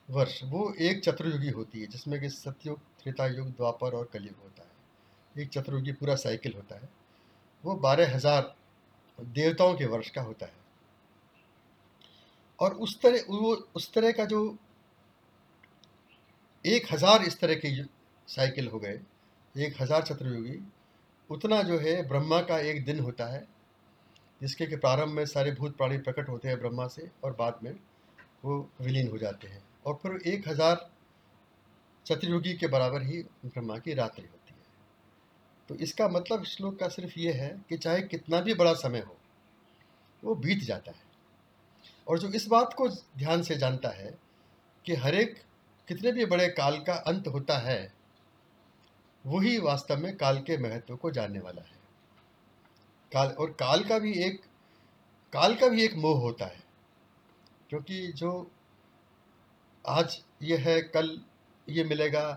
वर्ष, 0.08 0.42
वो 0.44 0.72
एक 0.80 1.02
चतुर्युगी 1.04 1.50
होती 1.50 1.80
है, 1.80 1.86
जिसमें 1.86 2.20
कि 2.20 2.28
सतयुग 2.28 2.78
त्रेता 3.02 3.26
युग 3.26 3.48
द्वापर 3.48 3.94
और 3.94 4.08
कलयुग 4.12 4.42
होता 4.42 4.59
है। 4.59 4.59
एक 5.34 5.48
चतुर्युगी 5.48 5.92
पूरा 5.92 6.14
साइकिल 6.14 6.52
होता 6.54 6.74
है। 6.74 6.88
वो 7.64 7.74
बारह 7.76 8.14
हज़ार 8.14 8.54
देवताओं 9.18 9.74
के 9.74 9.86
वर्ष 9.86 10.10
का 10.10 10.22
होता 10.22 10.46
है। 10.46 10.58
और 12.58 12.74
उस 12.74 13.00
तरह, 13.00 13.24
वो 13.28 13.54
उस 13.74 13.92
तरह 13.92 14.12
का 14.12 14.24
जो 14.24 14.56
एक 16.64 16.92
हज़ार 16.92 17.22
इस 17.22 17.38
तरह 17.40 17.54
के 17.54 17.82
साइकिल 18.28 18.68
हो 18.68 18.78
गए, 18.78 19.00
एक 19.54 19.80
हज़ार 19.80 20.02
चतुर्युगी, 20.02 20.58
उतना 21.30 21.62
जो 21.62 21.78
है 21.78 22.08
ब्रह्मा 22.08 22.40
का 22.40 22.58
एक 22.60 22.84
दिन 22.84 23.00
होता 23.00 23.26
है, 23.26 23.46
जिसके 24.40 24.66
के 24.66 24.76
प्रारंभ 24.76 25.12
में 25.12 25.24
सारे 25.26 25.52
भूत 25.52 25.76
प्राणी 25.76 25.98
प्रकट 25.98 26.28
होते 26.28 26.48
हैं 26.48 26.58
ब्रह्मा 26.58 26.86
से 26.86 27.10
और 27.24 27.36
बाद 27.38 27.58
में 27.62 27.74
वो 28.44 28.58
विलीन 28.80 29.08
हो 29.10 29.18
जाते 29.18 29.48
हैं। 29.48 29.62
और 29.86 29.94
फिर 29.94 30.20
एक 30.26 30.48
हज़ार 30.48 30.88
चतुर्युगी 32.06 32.54
के 32.54 32.66
बराबर 32.66 33.02
ही 33.02 33.22
ब्रह्मा 33.44 33.78
की 33.78 33.94
रात्रि 33.94 34.22
होती 34.22 34.34
है। 34.34 34.39
तो 35.70 35.74
इसका 35.76 36.06
मतलब 36.08 36.44
श्लोक 36.44 36.78
का 36.78 36.88
सिर्फ़ 36.88 37.18
ये 37.18 37.32
है 37.32 37.48
कि 37.68 37.76
चाहे 37.76 38.00
कितना 38.02 38.40
भी 38.40 38.54
बड़ा 38.54 38.72
समय 38.74 38.98
हो, 38.98 39.16
वो 40.22 40.34
बीत 40.34 40.64
जाता 40.64 40.90
है। 40.90 41.02
और 42.06 42.18
जो 42.18 42.28
इस 42.28 42.46
बात 42.46 42.74
को 42.74 42.88
ध्यान 42.88 43.42
से 43.42 43.56
जानता 43.56 43.88
है 43.88 44.10
कि 44.84 44.94
हर 44.94 45.14
एक, 45.14 45.36
कितने 45.88 46.12
भी 46.12 46.26
बड़े 46.26 46.48
काल 46.48 46.80
का 46.80 46.94
अंत 47.06 47.28
होता 47.28 47.58
है, 47.58 47.92
वही 49.24 49.56
वास्तव 49.58 49.98
में 49.98 50.16
काल 50.16 50.42
के 50.42 50.56
महत्व 50.58 50.96
को 50.96 51.10
जानने 51.10 51.40
वाला 51.40 51.62
है। 51.62 51.78
काल 53.12 53.28
और 53.30 53.52
काल 53.52 53.84
का 53.84 53.98
भी 53.98 54.18
एक, 54.24 54.40
काल 55.32 55.54
का 55.54 55.68
भी 55.68 55.84
एक 55.84 55.94
मोह 55.96 56.20
होता 56.20 56.46
है, 56.46 56.62
क्योंकि 57.70 58.06
जो 58.12 58.50
आज 59.84 60.22
ये 60.42 60.56
है, 60.56 60.80
कल 60.82 61.18
ये 61.68 61.84
मिलेगा, 61.84 62.28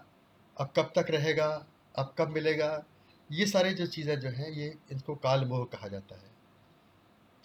अब 0.57 0.73
कब 0.75 0.93
तक 0.95 1.11
रहेगा, 1.11 1.53
अब 1.95 2.15
कब 2.17 2.29
मिलेगा 2.29 2.83
ये 3.29 3.45
सारे 3.45 3.73
जो 3.73 3.85
चीज़ें 3.87 4.19
जो 4.19 4.29
हैं, 4.29 4.49
ये 4.49 4.75
इनको 4.91 5.15
काल 5.17 5.45
मोह 5.45 5.63
कहा 5.67 5.87
जाता 5.87 6.15
है। 6.15 6.31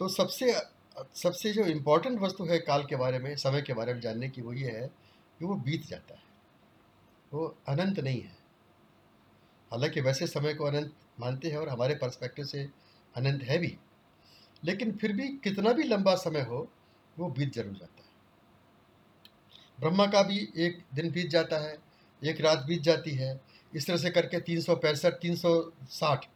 तो 0.01 0.09
सबसे 0.11 0.53
सबसे 1.17 1.53
जो 1.53 1.65
इम्पोर्टेंट 1.67 2.19
वस्तु 2.21 2.45
है 2.45 2.59
काल 2.59 2.85
के 2.85 2.97
बारे 2.97 3.19
में, 3.19 3.35
समय 3.37 3.63
के 3.63 3.75
बारे 3.75 3.95
में 3.95 4.01
जानने 4.01 4.29
की 4.29 4.43
वो 4.43 4.53
ये 4.53 4.71
है 4.71 4.87
कि 5.41 5.45
वो 5.45 5.55
बीत 5.57 5.87
जाता 5.87 6.15
है। 6.15 6.23
वो 7.33 7.47
अनंत 7.69 8.01
नहीं 8.01 8.21
है। 8.21 8.37
हालाँकि 9.71 10.01
वैसे 10.01 10.27
समय 10.27 10.55
को 10.55 10.65
अनंत 10.65 10.93
मानते 11.21 11.51
हैं 11.51 11.59
और 11.59 11.69
हमारे 11.69 11.95
पर्सपेक्टिव 11.95 12.45
से 12.45 12.63
अनंत 13.15 13.43
है 13.43 13.59
भी, 13.59 13.77
लेकिन 14.63 14.93
फिर 14.93 15.13
भी 15.13 15.29
कितना 15.45 15.73
भी 15.73 15.83
लंबा 15.83 16.15
समय 16.17 16.41
हो, 16.41 16.69
वो 17.17 17.29
बीत 17.29 17.55
ज़रूर 17.55 17.75
जाता 17.75 18.03
है। 18.03 18.07
ब्रह्मा 19.79 20.07
का 20.07 20.23
भी 20.23 20.39
एक 20.57 20.83
दिन 20.95 21.11
बीत 21.11 21.31
जाता 21.31 21.59
है, 21.59 21.77
एक 22.23 22.41
रात 22.41 22.65
बीत 22.67 22.83
जाती 22.83 23.11
है 23.11 23.35
इस 23.73 23.87
तरह 23.87 23.97
से 23.97 24.11
करके 24.11 24.41
तीन 24.41 24.61
सौ 24.61 24.75
पैंसठ, 24.77 25.13
तीन 25.13 25.37
सौ 25.37 25.73
साठ 25.91 26.27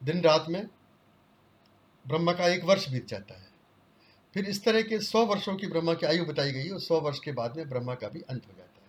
दिन 0.00 0.20
रात 0.22 0.46
में 0.48 0.66
ब्रह्मा 2.06 2.32
का 2.32 2.48
एक 2.48 2.64
वर्ष 2.64 2.88
बीत 2.90 3.08
जाता 3.08 3.34
है। 3.34 3.50
फिर 4.34 4.44
इस 4.44 4.64
तरह 4.64 4.82
के 4.82 4.98
सौ 5.00 5.24
वर्षों 5.26 5.54
की 5.56 5.66
ब्रह्मा 5.66 5.94
की 5.94 6.06
आयु 6.06 6.24
बताई 6.24 6.52
गई 6.52 6.68
और 6.68 6.80
सौ 6.80 7.00
वर्ष 7.00 7.18
के 7.18 7.32
बाद 7.32 7.56
में 7.56 7.68
ब्रह्मा 7.68 7.94
का 7.94 8.08
भी 8.08 8.20
अंत 8.20 8.46
हो 8.46 8.52
जाता 8.58 8.80
है। 8.80 8.86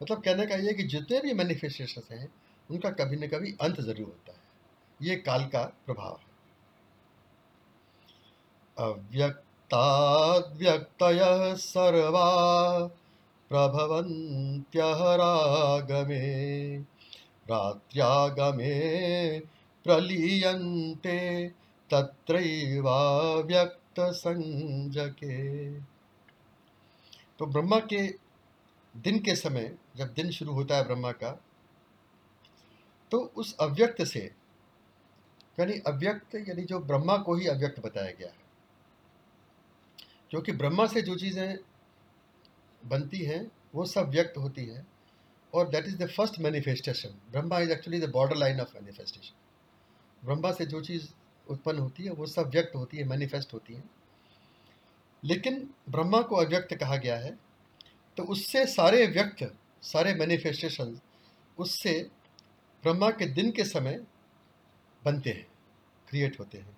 मतलब 0.00 0.22
कहने 0.22 0.46
का 0.46 0.54
ये 0.56 0.72
कि 0.74 0.82
जितने 0.84 1.20
भी 1.20 1.32
मैनिफेस्टेशन 1.34 2.02
हैं, 2.10 2.28
उनका 2.70 2.90
कभी 2.90 3.16
न 3.16 3.28
कभी 3.28 3.54
अंत 3.60 3.80
ज़रूर 3.80 4.06
होता 4.06 4.32
है। 4.32 4.38
ये 5.00 5.16
काल 5.16 5.44
का 5.46 5.62
प्रभाव 5.86 6.12
है। 6.12 6.26
अव्यक्ताव्यक्तय 8.76 9.74
सर्वा 11.58 12.28
प्रभवन्त्यः 13.50 15.00
रागमे 15.14 16.20
रात्र्यागमे 17.50 18.70
प्रलीयन्ते 19.86 21.18
तत्रैवाव्यक्त 21.90 23.76
संजके 24.00 25.36
तो 27.38 27.46
ब्रह्मा 27.46 27.78
के 27.92 28.06
दिन 28.94 29.18
के 29.18 29.34
समय, 29.36 29.76
जब 29.96 30.12
दिन 30.14 30.30
शुरू 30.30 30.52
होता 30.52 30.76
है 30.76 30.84
ब्रह्मा 30.84 31.12
का 31.12 31.30
तो 33.12 33.18
उस 33.36 33.54
अव्यक्त 33.60 34.02
से, 34.02 34.20
यानी 35.58 35.72
अव्यक्त, 35.86 36.34
यानी 36.48 36.62
जो 36.62 36.78
ब्रह्मा 36.80 37.16
को 37.18 37.34
ही 37.34 37.46
अव्यक्त 37.46 37.80
बताया 37.80 38.10
गया 38.10 38.28
है, 38.28 38.46
क्योंकि 40.30 40.52
ब्रह्मा 40.52 40.86
से 40.86 41.02
जो 41.02 41.16
चीज़ें 41.16 41.58
बनती 42.82 43.18
हैं, 43.18 43.50
वो 43.74 43.84
सब 43.86 44.10
व्यक्त 44.10 44.36
होती 44.38 44.64
हैं। 44.66 44.86
और 45.54 45.68
that 45.68 45.86
is 45.86 45.96
the 45.96 46.08
first 46.08 46.38
manifestation 46.40 47.18
Brahma 47.32 47.58
is 47.58 47.70
actually 47.72 48.00
the 48.00 48.10
border 48.10 48.36
line 48.36 48.60
of 48.60 48.74
manifestation 48.74 49.34
Brahma 50.22 50.52
से 50.52 50.66
जो 50.66 50.80
चीज़ 50.80 51.08
उत्पन्न 51.46 51.78
होती 51.78 52.04
है, 52.04 52.10
वो 52.10 52.26
सब 52.26 52.50
व्यक्त 52.50 52.74
होती 52.76 52.96
है 52.96 53.04
मैनिफेस्ट 53.04 53.52
होती 53.54 53.74
है। 53.74 53.82
लेकिन 55.22 55.68
ब्रह्मा 55.90 56.20
को 56.22 56.36
अव्यक्त 56.36 56.74
कहा 56.74 56.96
गया 56.96 57.16
है 57.16 57.36
तो 58.16 58.24
उससे 58.24 58.64
सारे 58.66 59.06
व्यक्त, 59.06 59.44
सारे 59.82 60.14
मैनिफेस्टेशन 60.14 60.98
उससे 61.58 61.92
ब्रह्मा 62.82 63.10
के 63.10 63.26
दिन 63.26 63.50
के 63.50 63.64
समय 63.64 64.00
बनते 65.02 65.30
हैं 65.30 65.46
क्रिएट 66.08 66.38
होते 66.40 66.58
हैं। 66.58 66.76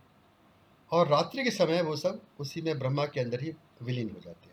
और 0.90 1.08
रात्रि 1.08 1.44
के 1.44 1.50
समय 1.50 1.82
वो 1.82 1.96
सब 1.96 2.20
उसी 2.40 2.62
में 2.62 2.78
ब्रह्मा 2.78 3.04
के 3.06 3.20
अंदर 3.20 3.40
ही 3.40 3.52
विलीन 3.82 4.10
हो 4.10 4.20
जाते 4.20 4.48
हैं। 4.48 4.49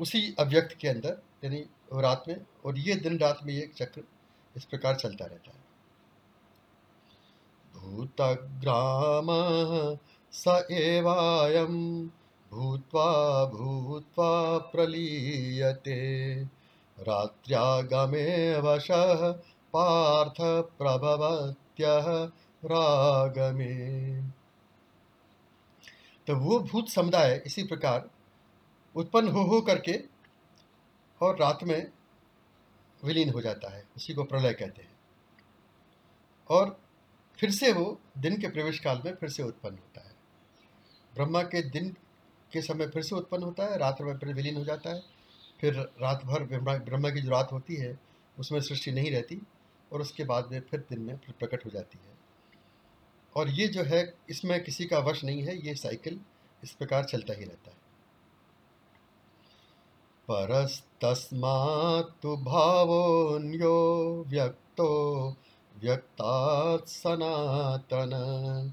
उसी 0.00 0.34
अव्यक्त 0.38 0.76
के 0.76 0.88
अंदर, 0.88 1.22
यानी 1.44 1.64
रात 1.94 2.24
में, 2.28 2.36
और 2.64 2.78
ये 2.78 2.94
दिन 2.94 3.18
रात 3.18 3.40
में 3.44 3.54
ये 3.54 3.70
चक्र 3.76 4.02
इस 4.56 4.64
प्रकार 4.64 4.96
चलता 4.96 5.24
रहता 5.24 5.50
है। 5.50 5.66
भूतग्राम 7.74 9.26
स 10.32 10.66
एवायम 10.72 11.74
भूत्वा 12.52 13.44
भूत्वा 13.44 14.58
प्रलीयते 14.58 15.98
रात्र्यागमे 16.98 18.58
वशः 18.60 19.32
पार्थ 19.72 20.40
प्रभवत्यः 20.78 22.06
रागमे। 22.64 23.74
तो 26.26 26.36
वो 26.36 26.58
भूत 26.60 26.88
समुदाय 26.88 27.42
इसी 27.46 27.62
प्रकार 27.62 28.10
उत्पन्न 28.98 29.28
हो 29.28 29.42
हो 29.42 29.60
करके 29.60 30.04
और 31.22 31.38
रात 31.38 31.58
में 31.62 31.90
विलीन 33.04 33.30
हो 33.30 33.40
जाता 33.40 33.74
है 33.74 33.84
उसी 33.96 34.14
को 34.14 34.24
प्रलय 34.24 34.52
कहते 34.52 34.82
हैं। 34.82 34.96
और 36.50 36.80
फिर 37.38 37.50
से 37.50 37.72
वो 37.72 38.00
दिन 38.18 38.40
के 38.40 38.48
प्रवेश 38.48 38.78
काल 38.78 39.02
में 39.04 39.14
फिर 39.14 39.28
से 39.28 39.42
उत्पन्न 39.42 39.74
होता 39.74 40.08
है। 40.08 40.14
ब्रह्मा 41.14 41.42
के 41.42 41.62
दिन 41.62 41.96
के 42.52 42.62
समय 42.62 42.88
फिर 42.88 43.02
से 43.02 43.16
उत्पन्न 43.16 43.42
होता 43.42 43.64
है, 43.64 43.78
रात 43.78 43.96
में 44.00 44.18
फिर 44.18 44.34
विलीन 44.34 44.56
हो 44.56 44.64
जाता 44.64 44.90
है। 44.90 45.02
फिर 45.60 45.74
रात 45.74 46.24
भर 46.24 46.42
ब्रह्मा 46.78 47.10
की 47.10 47.20
जो 47.20 47.30
रात 47.30 47.52
होती 47.52 47.76
है, 47.76 47.98
उसमें 48.38 48.60
सृष्टि 48.60 48.92
नहीं 48.92 49.10
रहती 49.10 49.40
और 49.92 50.00
उसके 50.00 50.24
बाद 50.24 50.48
में 50.52 50.60
फिर 50.60 50.80
दिन 50.80 51.00
में 51.00 51.16
फिर 51.16 51.34
प्रकट 51.38 51.66
हो 51.66 51.70
जाती 51.70 51.98
है। 51.98 52.18
और 53.36 53.50
ये 53.50 53.68
जो 53.68 53.82
है, 53.82 54.14
इसमें 54.30 54.64
किसी 54.64 54.84
का 54.84 54.98
वश 54.98 55.24
नहीं 55.24 55.42
है, 55.42 55.66
ये 55.66 55.74
साइकिल 55.74 56.20
इस 56.64 56.72
प्रकार 56.72 57.04
चलता 57.04 57.34
ही 57.34 57.44
रहता 57.44 57.70
है। 57.70 57.87
परस्तस्मात्तु 60.30 62.36
भावोऽन्यो 62.36 64.24
व्यक्तो 64.28 65.36
व्यक्तात् 65.80 66.88
सनातन। 66.88 68.72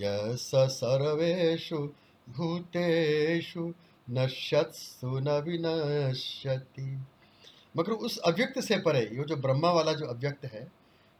यस 0.00 0.50
सर्वेषु 0.54 1.88
भूतेषु 2.28 3.74
नश्यत्सु 4.10 5.06
न 5.06 5.28
विनश्यति। 5.28 7.02
मगर 7.76 7.92
उस 7.92 8.18
अव्यक्त 8.18 8.60
से 8.60 8.78
परे, 8.78 9.00
ये 9.00 9.24
जो 9.24 9.36
ब्रह्मा 9.36 9.72
वाला 9.72 9.92
जो 9.92 10.06
अव्यक्त 10.06 10.44
है, 10.44 10.72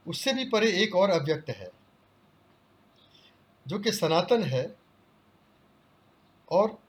उससे 0.07 0.33
भी 0.33 0.45
परे 0.45 0.83
एक 0.83 0.95
और 0.95 1.09
अव्यक्त 1.09 1.49
है, 1.49 1.71
जो 3.67 3.79
कि 3.79 3.91
सनातन 3.91 4.43
है 4.43 4.75
और 6.51 6.79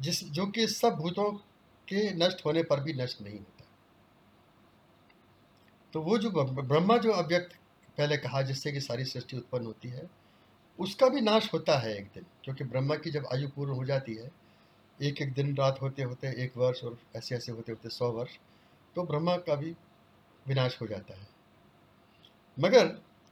जिस, 0.00 0.30
जो 0.30 0.46
कि 0.46 0.66
सब 0.66 0.90
भूतों 0.90 1.49
के 1.90 2.10
नष्ट 2.16 2.44
होने 2.46 2.62
पर 2.62 2.80
भी 2.80 2.92
नष्ट 2.92 3.20
नहीं 3.22 3.38
होता। 3.38 3.64
तो 5.92 6.00
वो 6.02 6.18
जो 6.18 6.30
ब्रह्मा 6.30 6.96
जो 6.98 7.12
अव्यक्त 7.12 7.56
पहले 7.98 8.16
कहा, 8.16 8.42
जिससे 8.42 8.72
कि 8.72 8.80
सारी 8.80 9.04
सृष्टि 9.04 9.36
उत्पन्न 9.36 9.66
होती 9.66 9.88
है, 9.88 10.08
उसका 10.78 11.08
भी 11.08 11.20
नाश 11.20 11.52
होता 11.52 11.78
है 11.78 11.96
एक 11.96 12.04
दिन, 12.14 12.26
क्योंकि 12.44 12.64
ब्रह्मा 12.64 12.94
की 12.96 13.10
जब 13.10 13.26
आयु 13.32 13.48
पूर्ण 13.48 13.72
हो 13.72 13.84
जाती 13.84 14.14
है 14.14 14.30
एक 14.98 15.20
एक 15.22 15.32
दिन 15.32 15.54
रात 15.56 15.78
होते 15.82 16.02
होते 16.02 16.28
एक 16.44 16.56
वर्ष 16.56 16.82
और 16.84 16.98
ऐसे 17.16 17.34
ऐसे 17.34 17.52
होते 17.52 17.72
होते 17.72 17.88
सौ 17.88 18.10
वर्ष 18.12 18.38
तो 18.96 19.02
ब्रह्मा 19.02 19.36
का 19.36 19.54
भी 19.54 19.74
विनाश 20.46 20.80
हो 20.80 20.86
जाता 20.86 21.14
है। 21.14 21.28
मगर 22.56 22.86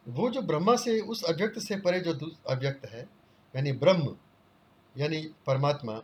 वो 0.07 0.29
जो 0.31 0.43
ब्रह्मा 0.43 0.77
से, 0.77 1.01
उस 1.01 1.23
अव्यक्त 1.25 1.59
से 1.59 1.77
परे 1.77 2.01
जो 2.01 2.13
अव्यक्त 2.49 2.87
है, 2.87 3.03
यानी 3.55 3.73
ब्रह्म, 3.73 4.17
यानी 4.97 5.21
परमात्मा 5.47 6.01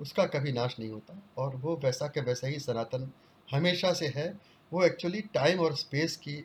उसका 0.00 0.24
कभी 0.26 0.52
नाश 0.52 0.76
नहीं 0.78 0.90
होता। 0.90 1.22
और 1.38 1.56
वो 1.56 1.76
वैसा 1.84 2.06
के 2.06 2.20
वैसा 2.20 2.46
ही 2.46 2.58
सनातन 2.58 3.10
हमेशा 3.48 3.92
से 3.92 4.08
है। 4.08 4.28
वो 4.72 4.84
एक्चुअली 4.84 5.20
टाइम 5.20 5.60
और 5.60 5.74
स्पेस 5.74 6.16
की 6.16 6.44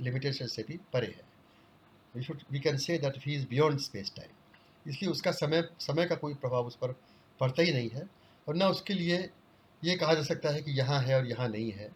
लिमिटेशन 0.00 0.46
से 0.46 0.62
भी 0.62 0.78
परे 0.92 1.06
है। 1.06 1.24
We 2.14 2.22
should 2.22 2.42
we 2.50 2.60
can 2.60 2.76
say 2.76 2.98
that 2.98 3.14
he 3.26 3.34
is 3.34 3.46
beyond 3.48 3.80
space 3.80 4.12
time 4.16 4.90
इसलिए 4.90 5.10
उसका 5.10 5.30
समय 5.30 5.68
समय 5.80 6.06
का 6.06 6.14
कोई 6.14 6.34
प्रभाव 6.34 6.66
उस 6.66 6.76
पर 6.76 6.92
पड़ता 7.40 7.62
ही 7.62 7.72
नहीं 7.72 7.90
है। 7.90 8.08
और 8.48 8.54
ना 8.54 8.68
उसके 8.68 8.94
लिए 8.94 9.30
ये 9.84 9.96
कहा 9.96 10.14
जा 10.14 10.22
सकता 10.22 10.50
है 10.50 10.62
कि 10.62 10.70
यहाँ 10.70 11.00
है 11.00 11.16
और 11.16 11.26
यहाँ 11.26 11.48
नहीं 11.48 11.70
है। 11.72 11.90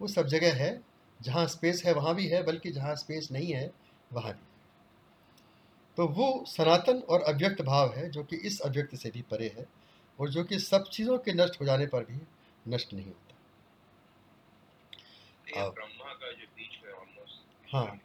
वो 0.00 0.08
सब 0.08 0.26
जगह 0.26 0.54
है। 0.54 0.80
जहाँ 1.22 1.46
स्पेस 1.46 1.82
है, 1.86 1.92
वहाँ 1.92 2.14
भी 2.14 2.26
है, 2.26 2.42
बल्कि 2.42 2.70
जहाँ 2.70 2.94
स्पेस 2.96 3.28
नहीं 3.32 3.52
है, 3.52 3.70
वहाँ 4.12 4.32
भी 4.32 4.46
तो 5.96 6.06
वो 6.08 6.44
सनातन 6.46 6.98
और 6.98 7.22
अव्यक्त 7.22 7.62
भाव 7.62 7.92
है, 7.94 8.10
जो 8.10 8.24
कि 8.24 8.36
इस 8.36 8.60
अव्यक्त 8.60 8.96
से 8.96 9.10
भी 9.10 9.22
परे 9.22 9.54
है। 9.58 9.79
और 10.18 10.30
जो 10.30 10.44
कि 10.44 10.58
सब 10.58 10.88
चीज़ों 10.92 11.18
के 11.18 11.32
नष्ट 11.32 11.60
हो 11.60 11.66
जाने 11.66 11.86
पर 11.86 12.04
भी 12.04 12.20
नष्ट 12.66 12.92
नहीं 12.94 13.06
होता। 13.06 13.28
ब्रह्मा 15.68 16.12
का 16.14 16.32
जो 16.32 16.46
बीच 16.56 16.78
में 16.84 16.92
हाँ। 17.72 18.00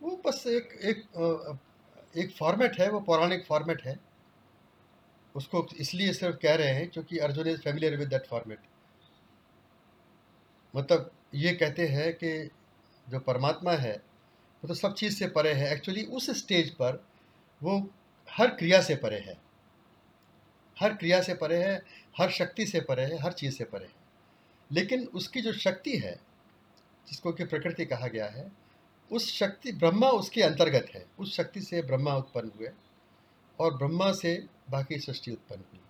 वो 0.00 0.10
बस 0.26 0.46
एक 0.46 0.72
एक 0.84 0.98
एक 2.16 2.30
फॉर्मेट 2.36 2.78
है 2.80 2.88
वो 2.90 3.00
पौराणिक 3.00 3.44
फॉर्मेट 3.46 3.82
है। 3.82 3.98
उसको 5.34 5.66
इसलिए 5.80 6.12
सिर्फ़ 6.12 6.36
कह 6.36 6.54
रहे 6.54 6.72
हैं 6.74 6.88
क्योंकि 6.90 7.18
Arjun 7.18 7.46
is 7.46 7.60
familiar 7.60 7.96
with 7.96 8.08
that 8.08 8.26
format 8.26 8.58
मतलब 10.74 11.10
ये 11.34 11.52
कहते 11.54 11.86
हैं 11.86 12.12
कि 12.14 12.30
जो 13.06 13.18
परमात्मा 13.20 13.72
है 13.76 13.94
वो 14.62 14.68
तो 14.68 14.74
सब 14.74 14.94
चीज़ 14.94 15.18
से 15.18 15.26
परे 15.28 15.52
है। 15.52 15.72
एक्चुअली 15.72 16.04
उस 16.04 16.30
स्टेज 16.38 16.70
पर 16.74 17.04
वो 17.60 17.78
हर 18.30 18.50
क्रिया 18.50 18.82
से 18.82 18.96
परे 18.96 19.18
है। 19.18 19.38
हर 20.80 20.94
क्रिया 20.94 21.22
से 21.22 21.34
परे 21.34 21.64
है, 21.64 21.82
हर 22.18 22.30
शक्ति 22.30 22.66
से 22.66 22.80
परे 22.80 23.02
है, 23.02 23.18
हर 23.18 23.32
चीज़ 23.32 23.54
से 23.54 23.64
परे 23.64 23.84
है। 23.84 23.92
लेकिन 24.72 25.06
उसकी 25.06 25.40
जो 25.40 25.52
शक्ति 25.52 25.98
है, 25.98 26.20
जिसको 27.08 27.32
कि 27.32 27.44
प्रकृति 27.44 27.84
कहा 27.84 28.06
गया 28.06 28.26
है, 28.26 28.52
उस 29.12 29.32
शक्ति, 29.32 29.72
ब्रह्मा 29.72 30.08
उसके 30.08 30.42
अंतर्गत 30.42 30.86
है। 30.94 31.06
उस 31.18 31.36
शक्ति 31.36 31.60
से 31.60 31.82
ब्रह्मा 31.82 32.14
उत्पन्न 32.16 32.52
हुए 32.58 32.70
और 33.60 33.76
ब्रह्मा 33.76 34.12
से 34.12 34.46
बाकी 34.70 34.98
सृष्टि 34.98 35.30
उत्पन्न 35.30 35.60
हुई। 35.60 35.80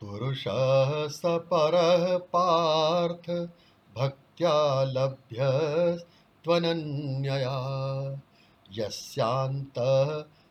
पुरुष 0.00 0.44
स 1.14 1.22
पर 1.26 2.18
पार्थ, 2.18 3.30
भक्त्या 3.96 4.84
लभ्य 4.84 5.38
त्वनन्यया 6.44 7.56
यस्यांत 8.72 9.74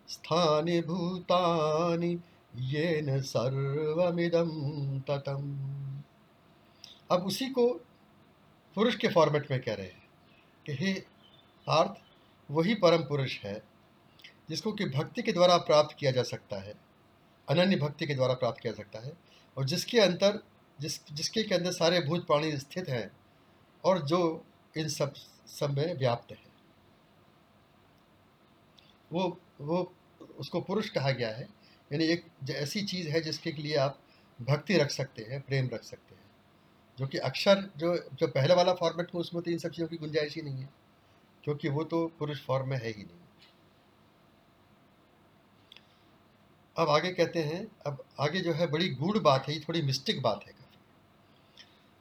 स्थानि 0.09 0.81
भूतानि 0.81 2.19
येन 2.55 3.21
सर्वमिदं 3.21 4.49
ततम। 4.99 5.43
अब 7.11 7.25
उसी 7.25 7.49
को 7.49 7.67
पुरुष 8.75 8.95
के 8.95 9.07
फॉर्मेट 9.07 9.51
में 9.51 9.59
कह 9.61 9.73
रहे 9.73 9.87
हैं 9.87 10.03
कि 10.65 10.73
हे 10.73 10.93
पार्थ, 11.67 11.93
वही 12.51 12.73
परम 12.75 13.03
पुरुष 13.03 13.39
है, 13.39 13.61
जिसको 14.49 14.71
कि 14.71 14.85
भक्ति 14.85 15.21
के 15.21 15.31
द्वारा 15.31 15.57
प्राप्त 15.57 15.95
किया 15.99 16.11
जा 16.11 16.23
सकता 16.23 16.57
है, 16.57 16.73
अनन्य 17.49 17.75
भक्ति 17.75 18.05
के 18.05 18.15
द्वारा 18.15 18.33
प्राप्त 18.33 18.61
किया 18.61 18.73
जा 18.73 18.83
सकता 18.83 18.99
है, 18.99 19.13
और 19.57 19.65
जिसके 19.65 19.99
अंतर 19.99 20.39
जिस, 20.79 20.99
जिसके 21.13 21.43
के 21.43 21.55
अंदर 21.55 21.71
सारे 21.71 21.99
भूत 21.99 22.25
प्राणी 22.27 22.57
स्थित 22.57 22.89
हैं, 22.89 23.11
और 23.83 24.01
जो 24.01 24.45
इन 24.77 24.87
सब 24.87 25.13
सब 25.47 25.77
में 25.77 25.93
व्याप्त 25.93 26.31
है। 26.31 26.53
वो 29.11 29.39
वो, 29.61 29.93
उसको 30.37 30.61
पुरुष 30.61 30.89
कहा 30.89 31.11
गया 31.11 31.29
है। 31.29 31.43
यानी 31.91 32.05
एक 32.05 32.25
ऐसी 32.49 32.81
चीज़ 32.81 33.09
है 33.09 33.21
जिसके 33.21 33.51
लिए 33.51 33.75
आप 33.75 33.99
भक्ति 34.41 34.77
रख 34.77 34.89
सकते 34.89 35.23
हैं, 35.23 35.41
प्रेम 35.41 35.69
रख 35.73 35.83
सकते 35.83 36.15
हैं। 36.15 36.23
जो 36.97 37.07
कि 37.07 37.17
अक्षर, 37.17 37.71
जो 37.77 37.97
जो 37.97 38.27
पहले 38.27 38.55
वाला 38.55 38.73
फॉर्मेट 38.73 39.07
में 39.15 39.21
उसमें 39.21 39.43
तो 39.43 39.51
इन 39.51 39.57
सब 39.57 39.69
चीज़ों 39.69 39.87
की 39.87 39.97
गुंजाइश 39.97 40.35
ही 40.35 40.41
नहीं 40.41 40.57
है। 40.57 40.69
क्योंकि 41.43 41.69
वो 41.69 41.83
तो 41.83 42.07
पुरुष 42.07 42.45
फॉर्म 42.45 42.69
में 42.69 42.77
है 42.77 42.87
ही 42.87 43.03
नहीं। 43.03 43.19
अब 46.77 46.89
आगे 46.89 47.11
कहते 47.11 47.43
हैं, 47.43 47.67
अब 47.85 48.05
आगे 48.19 48.41
जो 48.41 48.53
है 48.53 48.67
बड़ी 48.67 48.89
गूढ़ 48.89 49.17
बात 49.17 49.47
है, 49.47 49.53
ये 49.53 49.59
थोड़ी 49.59 49.81
मिस्टिक 49.81 50.21
बात 50.21 50.45
है 50.47 50.63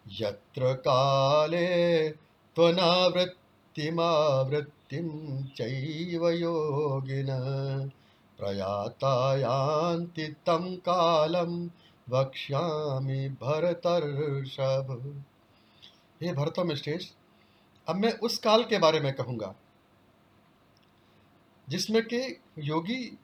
यत्र 0.09 0.75
काले 0.75 2.09
त्वनावृत्तिमावृत्तिं 2.57 3.79
चैव 5.49 6.29
योगिन। 6.31 7.31
प्रयाता 8.39 9.15
तं 10.47 10.65
कालं 10.87 11.53
वक्ष्यामि 12.07 13.29
भरतर्षभ। 13.43 14.89
हे 16.21 16.33
भरतम 16.33 16.75
श्रेष्ठ 16.75 17.11
अब 17.87 17.97
मैं 17.97 18.13
उस 18.21 18.39
काल 18.39 18.65
के 18.65 18.79
बारे 18.79 19.01
में 19.01 19.13
कहूँगा, 19.13 19.55
जिसमें 21.69 22.03
कि 22.05 22.21
योगी 22.61 23.19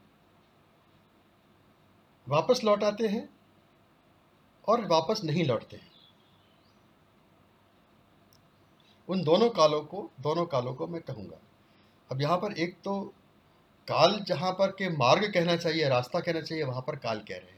वापस 2.27 2.63
लौट 2.63 2.83
आते 2.83 3.07
हैं 3.07 3.29
और 4.67 4.85
वापस 4.87 5.21
नहीं 5.23 5.45
लौटते। 5.45 5.77
हैं 5.77 5.88
उन 9.09 9.23
दोनों 9.23 9.49
कालों 9.49 9.81
को, 9.81 10.09
दोनों 10.21 10.45
कालों 10.45 10.73
को 10.73 10.87
मैं 10.87 11.01
कहूँगा। 11.01 11.39
अब 12.09 12.21
यहाँ 12.21 12.37
पर 12.37 12.53
एक 12.53 12.75
तो 12.83 12.99
काल 13.87 14.19
जहाँ 14.19 14.51
पर 14.51 14.71
के 14.71 14.89
मार्ग 14.89 15.31
कहना 15.33 15.55
चाहिए, 15.55 15.87
रास्ता 15.89 16.19
कहना 16.19 16.41
चाहिए, 16.41 16.63
वहाँ 16.63 16.81
पर 16.81 16.95
काल 16.95 17.19
कह 17.19 17.35
रहे 17.35 17.51
हैं। 17.51 17.57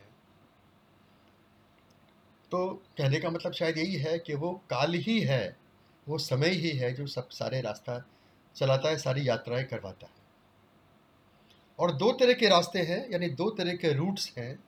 तो 2.51 2.67
कहने 2.97 3.19
का 3.19 3.29
मतलब 3.29 3.53
शायद 3.53 3.77
यही 3.77 3.95
है 3.95 4.17
कि 4.19 4.33
वो 4.33 4.51
काल 4.69 4.93
ही 4.93 5.19
है, 5.19 5.57
वो 6.07 6.17
समय 6.17 6.49
ही 6.55 6.69
है 6.69 6.93
जो 6.93 7.07
सब 7.07 7.29
सारे 7.29 7.61
रास्ता 7.61 7.99
चलाता 8.55 8.89
है, 8.89 8.97
सारी 8.97 9.27
यात्राएँ 9.29 9.63
करवाता 9.63 10.05
है। 10.05 10.19
और 11.79 11.91
दो 11.91 12.11
तरह 12.11 12.33
के 12.33 12.49
रास्ते 12.49 12.79
हैं, 12.79 13.05
यानी 13.11 13.29
दो 13.29 13.49
तरह 13.49 13.75
के 13.75 13.93
रूट्स 13.93 14.31
हैं। 14.37 14.59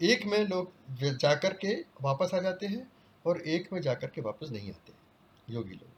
एक 0.00 0.26
में 0.26 0.38
लोग 0.38 0.72
जाकर 1.18 1.52
के 1.54 1.74
वापस 2.02 2.34
आ 2.34 2.38
जाते 2.38 2.66
हैं 2.66 2.86
और 3.24 3.40
एक 3.40 3.72
में 3.72 3.80
जाकर 3.80 4.06
के 4.06 4.20
वापस 4.20 4.50
नहीं 4.50 4.70
आते, 4.70 4.92
योगी 5.48 5.74
लोग। 5.74 5.90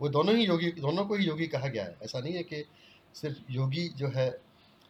वो 0.00 0.08
दोनों 0.08 0.36
ही 0.36 0.44
योगी, 0.44 0.70
दोनों 0.72 1.04
को 1.04 1.14
ही 1.14 1.26
योगी 1.26 1.46
कहा 1.46 1.68
गया 1.68 1.84
है। 1.84 1.96
ऐसा 2.02 2.20
नहीं 2.20 2.34
है 2.34 2.42
कि 2.42 2.64
सिर्फ़ 3.14 3.52
योगी 3.52 3.88
जो 3.88 4.08
है, 4.08 4.40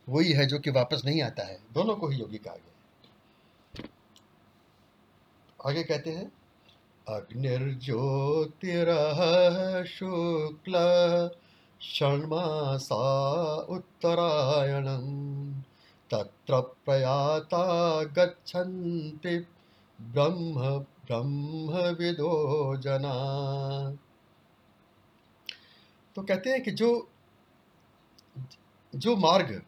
वही 0.09 0.33
है 0.33 0.47
जो 0.47 0.59
कि 0.59 0.71
वापस 0.71 1.03
नहीं 1.05 1.23
आता 1.23 1.43
है। 1.43 1.61
दोनों 1.73 1.97
को 1.97 2.09
ही 2.09 2.19
योगी 2.19 2.39
कहा 2.39 2.55
गया 2.55 2.63
है। 2.63 2.79
आगे 5.67 5.83
कहते 5.85 6.11
हैं 6.11 6.33
अग्निर्ज्योतिर 7.09 8.87
शुक्ल 9.89 10.75
षण्मासा 11.83 13.55
उत्तरायणं 13.55 15.05
तत्र 16.11 16.61
प्रयाता 16.61 18.05
गच्छन्ति 18.05 19.47
ब्रह्म, 20.01 20.79
ब्रह्मविदो 20.79 22.77
जना। 22.77 23.15
तो 26.19 26.23
कहते 26.23 26.51
हैं 26.51 26.63
कि 26.63 26.71
जो 26.71 27.11
जो 28.95 29.17
मार्ग 29.17 29.63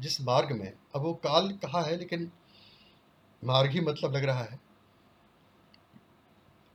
जिस 0.00 0.20
मार्ग 0.20 0.52
में 0.52 0.72
अब 0.94 1.02
वो 1.02 1.14
काल 1.14 1.52
कहा 1.52 1.82
है 1.82 1.96
लेकिन 1.96 2.32
मार्ग 3.44 3.70
ही 3.70 3.80
मतलब 3.80 4.16
लग 4.16 4.24
रहा 4.24 4.42
है। 4.42 4.60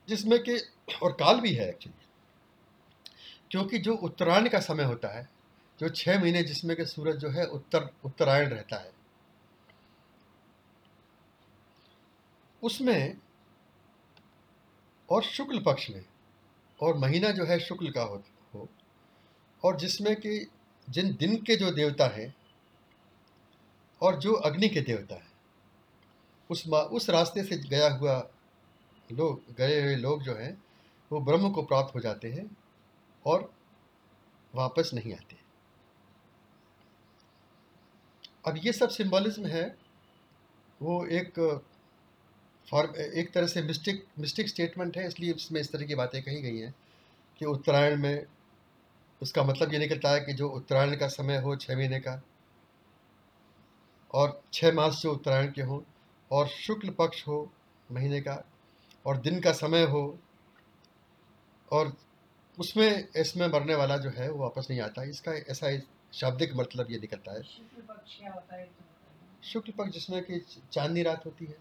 जिसमें 0.07 0.43
कि 0.43 0.57
और 1.03 1.11
काल 1.11 1.39
भी 1.39 1.53
है 1.53 1.69
एक्चुअली 1.69 2.05
क्योंकि 3.51 3.77
जो 3.77 3.95
उत्तरायण 3.95 4.49
का 4.49 4.59
समय 4.59 4.83
होता 4.83 5.07
है 5.07 5.29
जो 5.79 5.89
छः 5.89 6.21
महीने 6.21 6.43
जिसमें 6.43 6.77
कि 6.77 6.85
सूरज 6.85 7.15
जो 7.15 7.29
है 7.29 7.45
उत्तर 7.45 7.89
उत्तरायण 8.05 8.49
रहता 8.49 8.75
है। 8.75 8.91
उसमें 12.63 13.17
और 15.09 15.23
शुक्ल 15.23 15.59
पक्ष 15.59 15.89
में 15.89 16.05
और 16.83 16.97
महीना 16.97 17.31
जो 17.31 17.45
है 17.45 17.59
शुक्ल 17.59 17.91
का 17.91 18.01
हो, 18.01 18.15
हो। 18.15 18.23
और 19.63 19.77
जिसमें 19.77 20.15
कि 20.15 20.47
जिन 20.87 21.15
दिन 21.15 21.35
के 21.43 21.55
जो 21.55 21.71
देवता 21.71 22.07
हैं 22.07 22.33
और 24.01 24.19
जो 24.19 24.33
अग्नि 24.33 24.69
के 24.69 24.81
देवता 24.81 25.15
हैं, 25.15 25.27
उस 26.49 26.63
मा, 26.67 26.79
उस 26.79 27.09
रास्ते 27.09 27.43
से 27.43 27.57
गया 27.57 27.89
हुआ 27.89 28.17
लोग, 29.09 29.55
गए 29.57 29.81
हुए 29.81 29.95
लोग 29.95 30.23
जो 30.23 30.35
हैं, 30.35 30.57
वो 31.11 31.19
ब्रह्म 31.21 31.49
को 31.51 31.61
प्राप्त 31.63 31.95
हो 31.95 31.99
जाते 31.99 32.31
हैं 32.31 32.49
और 33.25 33.51
वापस 34.53 34.91
नहीं 34.93 35.13
आते। 35.13 35.37
अब 38.47 38.59
ये 38.63 38.71
सब 38.73 38.89
सिंबलिज्म 38.89 39.45
है, 39.45 39.75
वो 40.81 41.05
एक 41.05 41.39
फॉर्म 42.67 42.95
एक 42.95 43.31
तरह 43.33 43.47
से 43.47 43.61
मिस्टिक 43.61 44.05
मिस्टिक 44.19 44.49
स्टेटमेंट 44.49 44.97
है, 44.97 45.07
इसलिए 45.07 45.33
इसमें 45.33 45.61
इस 45.61 45.71
तरह 45.71 45.85
की 45.85 45.95
बातें 45.95 46.21
कही 46.23 46.41
गई 46.41 46.57
हैं 46.57 46.73
कि 47.41 47.45
उत्तरायण 47.45 47.97
में 47.97 48.25
उसका 49.21 49.43
मतलब 49.43 49.73
ये 49.73 49.79
निकलता 49.79 50.09
है 50.09 50.19
कि 50.19 50.33
जो 50.33 50.49
उत्तरायण 50.49 50.95
का 50.95 51.07
समय 51.07 51.37
हो 51.37 51.55
छः 51.55 51.75
महीने 51.75 51.99
का 51.99 52.21
और 54.13 54.41
छः 54.53 54.71
मास 54.73 54.99
जो 55.03 55.11
उत्तरायण 55.13 55.51
के 55.51 55.61
हों 55.61 55.79
और 56.31 56.47
शुक्ल 56.47 56.89
पक्ष 56.89 57.27
हो 57.27 57.51
महीने 57.91 58.21
का 58.21 58.43
और 59.05 59.17
दिन 59.17 59.39
का 59.41 59.51
समय 59.51 59.83
हो 59.83 60.19
और 61.71 61.93
उसमें 62.59 63.07
इसमें 63.15 63.47
मरने 63.47 63.75
वाला 63.75 63.97
जो 63.97 64.09
है 64.09 64.29
वो 64.31 64.39
वापस 64.39 64.67
नहीं 64.69 64.79
आता। 64.81 65.03
इसका 65.03 65.31
ऐसा 65.31 65.77
शाब्दिक 66.13 66.53
मतलब 66.55 66.91
ये 66.91 66.99
निकलता 66.99 67.31
है। 67.31 67.43
शुक्ल 69.43 69.71
पक्ष 69.71 69.93
जिसमें 69.93 70.21
कि 70.23 70.39
चांदनी 70.71 71.03
रात 71.03 71.25
होती 71.25 71.45
है 71.45 71.57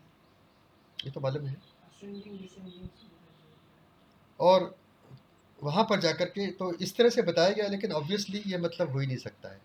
ये 1.04 1.10
तो 1.10 1.20
मालूम 1.20 1.46
है। 1.46 1.56
और 4.40 4.74
वहाँ 5.62 5.84
पर 5.84 6.00
जाकर 6.00 6.24
के 6.24 6.46
तो 6.46 6.72
इस 6.72 6.96
तरह 6.96 7.08
से 7.08 7.22
बताया 7.22 7.50
गया, 7.50 7.66
लेकिन 7.66 7.92
ऑब्वियसली 7.92 8.42
ये 8.46 8.58
मतलब 8.58 8.92
हो 8.92 8.98
ही 8.98 9.06
नहीं 9.06 9.16
सकता 9.16 9.48
है। 9.48 9.60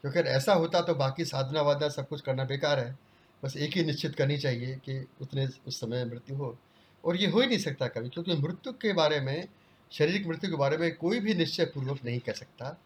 क्योंकि 0.00 0.18
अगर 0.18 0.28
ऐसा 0.28 0.54
होता 0.54 0.80
तो 0.80 0.94
बाकी 0.94 1.24
साधना 1.24 1.62
वादना 1.62 1.88
सब 1.88 2.08
कुछ 2.08 2.20
करना 2.20 2.44
बेकार 2.44 2.78
है। 2.78 2.98
बस 3.44 3.56
एक 3.56 3.76
ही 3.76 3.84
निश्चित 3.84 4.14
करनी 4.14 4.38
चाहिए 4.38 4.76
कि 4.76 5.06
उतने 5.20 5.48
उस 5.66 5.80
समय 5.80 6.04
मृत्यु 6.04 6.36
हो। 6.36 6.58
और 7.04 7.16
ये 7.16 7.26
हो 7.26 7.40
ही 7.40 7.46
नहीं 7.46 7.58
सकता 7.58 7.86
कभी, 7.86 8.08
क्योंकि 8.08 8.34
मृत्यु 8.34 8.72
के 8.72 8.92
बारे 8.92 9.20
में, 9.20 9.48
शारीरिक 9.92 10.26
मृत्यु 10.26 10.50
के 10.50 10.56
बारे 10.56 10.76
में 10.76 10.94
कोई 10.96 11.20
भी 11.20 11.34
निश्चय 11.34 11.64
पूर्वक 11.64 12.04
नहीं 12.04 12.20
कह 12.20 12.32
सकता, 12.32 12.80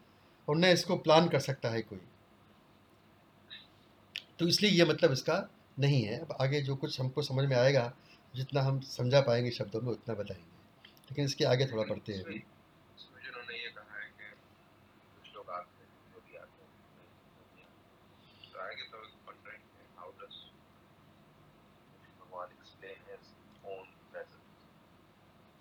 और 0.48 0.56
न 0.56 0.64
इसको 0.64 0.96
प्लान 0.96 1.28
कर 1.28 1.38
सकता 1.38 1.68
है 1.68 1.82
कोई। 1.82 2.00
तो 4.38 4.48
इसलिए 4.48 4.70
ये 4.70 4.84
मतलब 4.84 5.12
इसका 5.12 5.50
नहीं 5.78 6.02
है। 6.02 6.18
अब 6.18 6.36
आगे 6.40 6.60
जो 6.60 6.76
कुछ 6.76 7.00
हमको 7.00 7.22
समझ 7.22 7.48
में 7.48 7.56
आएगा, 7.56 7.92
जितना 8.36 8.62
हम 8.62 8.80
समझा 8.80 9.20
पाएँगे 9.20 9.50
शब्दों 9.50 9.80
में, 9.80 9.88
उतना 9.88 10.14
बताएँगे। 10.14 10.59
लेकिन 11.10 11.24
इसके 11.24 11.44
आगे 11.44 11.66
थोड़ा 11.66 11.82
पढ़ते 11.82 12.12
हैं। 12.12 12.24
अभी 12.24 12.42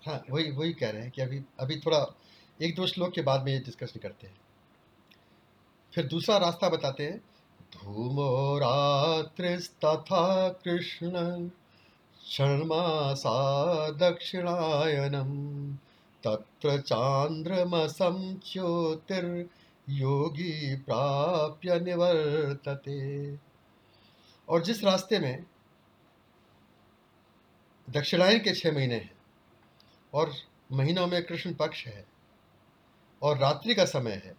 हाँ 0.06 0.24
वही 0.30 0.50
वही 0.50 0.72
कह 0.72 0.90
रहे 0.90 1.02
हैं 1.02 1.10
कि 1.10 1.22
अभी 1.22 1.42
अभी 1.60 1.80
थोड़ा 1.80 2.14
एक 2.62 2.74
दो 2.74 2.86
श्लोक 2.86 3.12
के 3.14 3.22
बाद 3.22 3.42
में 3.42 3.52
ये 3.52 3.58
डिस्कस 3.58 3.92
करते 4.02 4.26
हैं। 4.26 4.40
फिर 5.94 6.06
दूसरा 6.06 6.36
रास्ता 6.36 6.68
बताते 6.68 7.06
हैं। 7.06 7.18
धूमो 7.74 8.58
रात्रिस्तथा 8.58 10.48
कृष्ण 10.48 11.10
षण्मासा 12.30 13.90
दक्षिणायनम 13.90 15.72
तत्र 16.24 16.80
चांद्रमसम 16.80 18.40
ज्योतिर्योगी 18.52 20.76
प्राप्य 20.76 21.80
निवर्तते। 21.80 23.38
और 24.48 24.62
जिस 24.62 24.84
रास्ते 24.84 25.18
में 25.18 25.46
दक्षिणायन 27.90 28.38
के 28.38 28.54
छः 28.54 28.72
महीने 28.72 28.94
हैं, 28.94 29.12
और 30.14 30.32
महीनों 30.72 31.06
में 31.06 31.22
कृष्ण 31.22 31.54
पक्ष 31.54 31.86
है, 31.86 32.04
और 33.22 33.38
रात्रि 33.38 33.74
का 33.74 33.84
समय 33.84 34.10
है, 34.10 34.34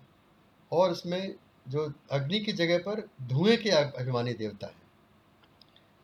और 0.72 0.92
इसमें 0.92 1.36
जो 1.68 1.94
अग्नि 2.12 2.40
की 2.40 2.52
जगह 2.52 2.78
पर 2.78 3.10
धुएँ 3.22 3.58
के 3.58 3.70
अभिमानी 3.70 4.34
देवता 4.34 4.68
है 4.68 4.81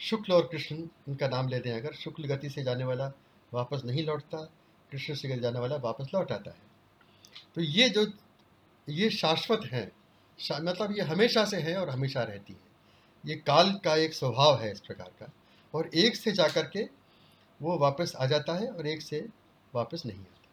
शुक्ल 0.00 0.32
और 0.32 0.46
कृष्ण 0.46 0.76
इनका 0.76 1.26
नाम 1.28 1.48
ले 1.48 1.58
दें 1.58 1.70
अगर, 1.72 1.92
शुक्ल 1.94 2.24
गति 2.26 2.48
से 2.50 2.62
जाने 2.62 2.84
वाला 2.84 3.06
वापस 3.52 3.82
नहीं 3.84 4.04
लौटता, 4.04 4.38
कृष्ण 4.92 5.14
से 5.14 5.38
जाने 5.38 5.60
वाला 5.60 5.76
वापस 5.76 6.10
लौट 6.14 6.32
आता 6.32 6.50
है। 6.50 6.56
तो 7.54 7.60
ये 7.60 7.88
जो, 7.88 8.06
ये 8.88 9.10
शाश्वत 9.10 9.68
हैं 9.72 9.90
मतलब 10.38 10.94
ये 10.96 11.02
हमेशा 11.04 11.44
से 11.44 11.56
है 11.58 11.76
और 11.76 11.90
हमेशा 11.90 12.22
रहती 12.22 12.52
है। 12.52 12.58
ये 13.24 13.34
काल 13.36 13.72
का 13.84 13.94
एक 13.96 14.14
स्वभाव 14.14 14.60
है 14.60 14.70
इस 14.72 14.80
प्रकार 14.80 15.10
का, 15.20 15.32
और 15.74 15.90
एक 15.96 16.16
से 16.16 16.32
जा 16.32 16.48
कर 16.48 16.66
के 16.66 16.82
वो 17.60 17.78
वापस 17.78 18.12
आ 18.16 18.26
जाता 18.26 18.54
है 18.54 18.66
और 18.68 18.86
एक 18.86 19.02
से 19.02 19.24
वापस 19.72 20.02
नहीं 20.06 20.18
आता। 20.18 20.48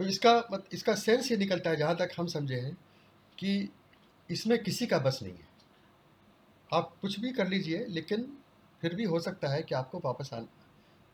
तो 0.00 0.04
इसका 0.04 0.36
मत, 0.52 0.64
इसका 0.72 0.94
सेंस 0.96 1.30
ये 1.30 1.36
निकलता 1.36 1.70
है, 1.70 1.76
जहाँ 1.76 1.96
तक 1.96 2.10
हम 2.18 2.26
समझे 2.26 2.56
हैं 2.56 2.76
कि 3.38 3.72
इसमें 4.30 4.62
किसी 4.62 4.86
का 4.86 4.98
बस 4.98 5.20
नहीं 5.22 5.34
है। 5.34 5.48
आप 6.74 6.96
कुछ 7.02 7.20
भी 7.20 7.32
कर 7.32 7.48
लीजिए, 7.48 7.86
लेकिन 7.86 8.38
फिर 8.80 8.94
भी 8.94 9.04
हो 9.04 9.20
सकता 9.20 9.48
है 9.48 9.62
कि 9.62 9.74
आपको 9.74 10.02
वापस 10.04 10.30
आना 10.34 10.46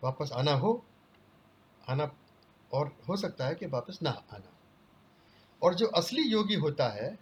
वापस 0.04 0.30
आना 0.32 0.52
हो, 0.52 0.84
आना 1.88 2.12
और 2.72 2.96
हो 3.08 3.16
सकता 3.16 3.46
है 3.46 3.54
कि 3.54 3.66
वापस 3.66 3.98
ना 4.02 4.10
आना। 4.10 4.52
और 5.62 5.74
जो 5.74 5.86
असली 5.86 6.22
योगी 6.22 6.54
होता 6.54 6.88
है, 6.88 7.18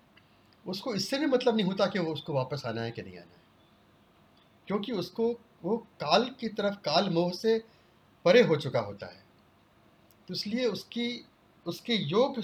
उसको 0.67 0.95
इससे 0.95 1.19
भी 1.19 1.27
मतलब 1.27 1.57
नहीं 1.57 1.67
होता 1.67 1.87
कि 1.87 1.99
वो 1.99 2.13
उसको 2.13 2.33
वापस 2.33 2.63
आना 2.67 2.83
है 2.83 2.91
कि 2.91 3.03
नहीं 3.03 3.15
आना 3.15 3.33
है। 3.33 3.43
क्योंकि 4.67 4.93
उसको, 4.93 5.41
वो 5.63 5.79
काल 5.79 6.37
की 6.41 6.49
तरफ़, 6.49 6.75
काल 6.75 7.11
मोह 7.11 7.33
से 7.33 7.65
परे 8.25 8.43
हो 8.43 8.57
चुका 8.57 8.81
होता 8.81 9.07
है। 9.07 9.25
तो 10.29 10.35
इसलिए 10.35 10.67
उसकी, 10.67 11.27
उसके 11.67 11.95
योग, 11.95 12.39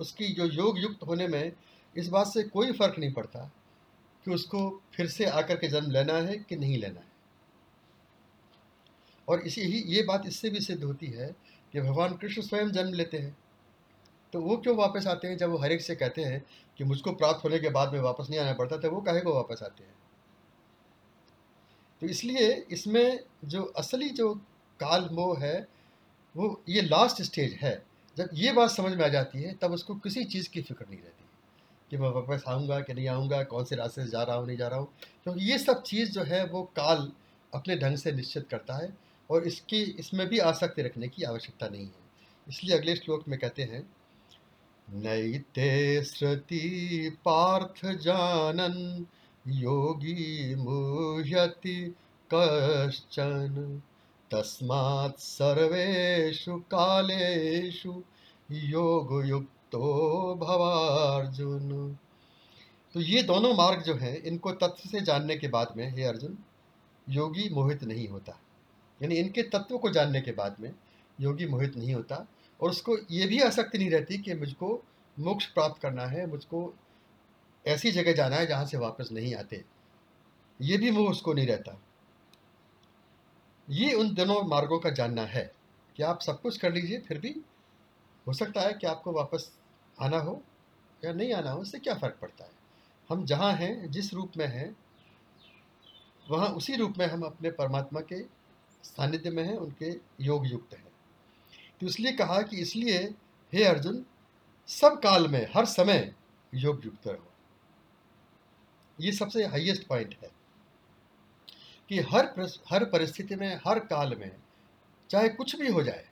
उसकी 0.00 0.34
जो 0.34 0.44
योग 0.44 0.78
युक्त 0.78 1.02
होने 1.02 1.28
में 1.28 1.52
इस 1.96 2.08
बात 2.08 2.26
से 2.26 2.42
कोई 2.42 2.72
फ़र्क 2.72 2.98
नहीं 2.98 3.12
पड़ता 3.12 3.52
कि 4.24 4.30
उसको 4.30 4.82
फिर 4.94 5.06
से 5.06 5.24
आकर 5.24 5.56
के 5.56 5.68
जन्म 5.68 5.90
लेना 5.90 6.12
है 6.12 6.36
कि 6.38 6.56
नहीं 6.56 6.78
लेना 6.78 7.00
है। 7.00 7.12
और 9.28 9.40
इसी 9.40 9.60
ही, 9.60 9.82
ये 9.96 10.02
बात 10.02 10.26
इससे 10.26 10.50
भी 10.50 10.60
सिद्ध 10.60 10.84
होती 10.84 11.06
है 11.06 11.36
कि 11.72 11.80
भगवान 11.80 12.16
कृष्ण 12.16 12.42
स्वयं 12.42 12.70
जन्म 12.70 12.92
लेते 12.92 13.18
हैं। 13.18 13.36
तो 14.32 14.40
वो 14.40 14.56
क्यों 14.56 14.76
वापस 14.76 15.06
आते 15.06 15.28
हैं 15.28 15.36
जब 15.36 15.50
वो 15.50 15.56
हर 15.56 15.72
एक 15.72 15.80
से 15.80 15.94
कहते 15.94 16.22
हैं 16.22 16.44
कि 16.78 16.84
मुझको 16.84 17.12
प्राप्त 17.12 17.44
होने 17.44 17.58
के 17.58 17.68
बाद 17.68 17.92
में 17.92 18.00
वापस 18.00 18.26
नहीं 18.30 18.40
आना 18.40 18.52
पड़ता 18.52 18.76
तो 18.76 18.90
वो 18.90 19.00
कहे 19.00 19.20
को 19.20 19.34
वापस 19.34 19.62
आते 19.62 19.84
हैं? 19.84 19.94
तो 22.00 22.06
इसलिए 22.06 22.66
इसमें 22.70 23.20
जो 23.44 23.62
असली 23.62 24.10
जो 24.10 24.34
काल 24.80 25.08
मोह 25.12 25.38
है, 25.38 25.68
वो 26.36 26.62
ये 26.68 26.82
लास्ट 26.82 27.22
स्टेज 27.22 27.52
है। 27.52 27.86
जब 28.16 28.28
ये 28.34 28.52
बात 28.52 28.70
समझ 28.70 28.92
में 28.92 29.04
आ 29.04 29.08
जाती 29.08 29.42
है, 29.42 29.54
तब 29.54 29.72
उसको 29.72 29.94
किसी 29.94 30.24
चीज़ 30.24 30.50
की 30.50 30.62
फ़िक्र 30.62 30.86
नहीं 30.90 31.00
रहती। 31.00 31.23
कि 31.90 31.96
मैं 31.96 32.08
वापस 32.08 32.44
आऊँगा 32.48 32.80
कि 32.80 32.94
नहीं 32.94 33.08
आऊँगा, 33.08 33.42
कौन 33.42 33.64
से 33.64 33.76
रास्ते 33.76 34.04
से 34.04 34.10
जा 34.10 34.22
रहा 34.22 34.36
हूँ, 34.36 34.46
नहीं 34.46 34.56
जा 34.56 34.68
रहा 34.68 34.78
हूँ। 34.78 34.88
क्योंकि 35.24 35.40
तो 35.40 35.46
ये 35.46 35.58
सब 35.58 35.82
चीज़ 35.82 36.10
जो 36.10 36.22
है 36.22 36.44
वो 36.46 36.62
काल 36.76 37.10
अपने 37.52 37.76
ढंग 37.76 37.96
से 37.96 38.12
निश्चित 38.12 38.46
करता 38.50 38.76
है 38.76 38.92
और 39.30 39.46
इसकी, 39.46 39.82
इसमें 39.82 40.26
भी 40.28 40.38
आसक्ति 40.38 40.82
रखने 40.82 41.08
की 41.08 41.22
आवश्यकता 41.22 41.68
नहीं 41.68 41.86
है। 41.86 42.02
इसलिए 42.48 42.78
अगले 42.78 42.96
श्लोक 42.96 43.28
में 43.28 43.38
कहते 43.38 43.62
हैं, 43.62 43.86
नैते 44.88 46.02
श्रुति 46.04 47.16
पार्थ 47.24 47.86
जानन, 48.02 49.06
योगी 49.44 50.54
मुह्यति 50.54 51.94
कश्चन। 52.30 53.82
तस्मात् 54.30 55.20
सर्वेषु 55.20 56.56
कालेषु 56.70 58.02
योगयुक्तो 58.50 59.53
भवार्जुन। 60.34 61.98
तो 62.94 63.00
ये 63.00 63.22
दोनों 63.22 63.54
मार्ग 63.54 63.82
जो 63.82 63.94
हैं, 63.94 64.22
इनको 64.22 64.52
तत्व 64.52 64.88
से 64.88 65.00
जानने 65.00 65.36
के 65.36 65.48
बाद 65.48 65.74
में, 65.76 65.96
हे 65.96 66.04
अर्जुन, 66.04 66.38
योगी 67.08 67.48
मोहित 67.48 67.84
नहीं 67.84 68.08
होता। 68.08 68.40
यानी 69.02 69.14
इनके 69.14 69.42
तत्व 69.42 69.78
को 69.78 69.90
जानने 69.90 70.20
के 70.20 70.32
बाद 70.32 70.56
में, 70.60 70.74
योगी 71.20 71.46
मोहित 71.46 71.76
नहीं 71.76 71.94
होता। 71.94 72.28
और 72.60 72.70
उसको 72.70 72.96
ये 73.10 73.26
भी 73.26 73.40
आसक्ति 73.40 73.78
नहीं 73.78 73.90
रहती 73.90 74.18
कि 74.18 74.34
मुझको 74.34 74.84
मोक्ष 75.18 75.46
प्राप्त 75.46 75.82
करना 75.82 76.06
है, 76.06 76.26
मुझको 76.26 76.74
ऐसी 77.66 77.90
जगह 77.90 78.12
जाना 78.12 78.36
है 78.36 78.46
जहाँ 78.46 78.66
से 78.66 78.76
वापस 78.76 79.08
नहीं 79.12 79.34
आते। 79.34 79.64
ये 80.60 80.76
भी 80.76 80.90
मोह 80.90 81.10
उसको 81.10 81.32
नहीं 81.32 81.46
रहता। 81.46 81.82
ये 83.70 83.92
उन 83.92 84.14
दोनों 84.14 84.42
मार्गों 84.42 84.78
का 84.78 84.90
जानना 84.90 85.22
है। 85.22 85.52
कि 85.96 86.02
आप 86.02 86.20
सब 86.20 86.40
कुछ 86.40 86.58
कर 86.58 86.72
लीजिए, 86.72 86.98
फिर 86.98 87.18
भी 87.18 87.36
हो 88.26 88.32
सकता 88.32 88.60
है 88.60 88.72
कि 88.72 88.86
आपको 88.86 89.12
वापस 89.12 89.52
आना 90.00 90.18
हो 90.18 90.42
या 91.04 91.12
नहीं 91.12 91.32
आना 91.32 91.50
हो, 91.50 91.62
इससे 91.62 91.78
क्या 91.78 91.94
फ़र्क 91.94 92.18
पड़ता 92.22 92.44
है? 92.44 92.50
हम 93.08 93.24
जहाँ 93.24 93.52
हैं, 93.52 93.90
जिस 93.90 94.14
रूप 94.14 94.32
में 94.36 94.46
हैं, 94.46 94.76
वहाँ 96.30 96.48
उसी 96.48 96.76
रूप 96.76 96.94
में 96.98 97.06
हम 97.06 97.22
अपने 97.22 97.50
परमात्मा 97.50 98.00
के 98.00 98.22
सानिध्य 98.82 99.30
में 99.30 99.44
हैं, 99.44 99.56
उनके 99.56 99.90
योग 100.24 100.46
युक्त 100.46 100.74
हैं। 100.74 100.92
तो 101.80 101.86
इसलिए 101.86 102.12
कहा 102.12 102.42
कि 102.42 102.56
इसलिए, 102.56 102.98
हे 103.52 103.64
अर्जुन, 103.64 104.04
सब 104.66 105.00
काल 105.00 105.28
में, 105.28 105.48
हर 105.56 105.64
समय 105.64 106.14
योग 106.54 106.84
युक्त 106.84 107.08
रहो। 107.08 107.32
ये 109.00 109.12
सबसे 109.12 109.46
हाईएस्ट 109.46 109.86
पॉइंट 109.86 110.16
है 110.22 110.30
कि 111.88 112.00
हर 112.00 112.52
हर 112.70 112.84
परिस्थिति 112.84 113.36
में, 113.36 113.60
हर 113.66 113.78
काल 113.78 114.16
में, 114.16 114.36
चाहे 115.10 115.28
कुछ 115.28 115.56
भी 115.56 115.68
हो 115.68 115.82
जाए, 115.82 116.08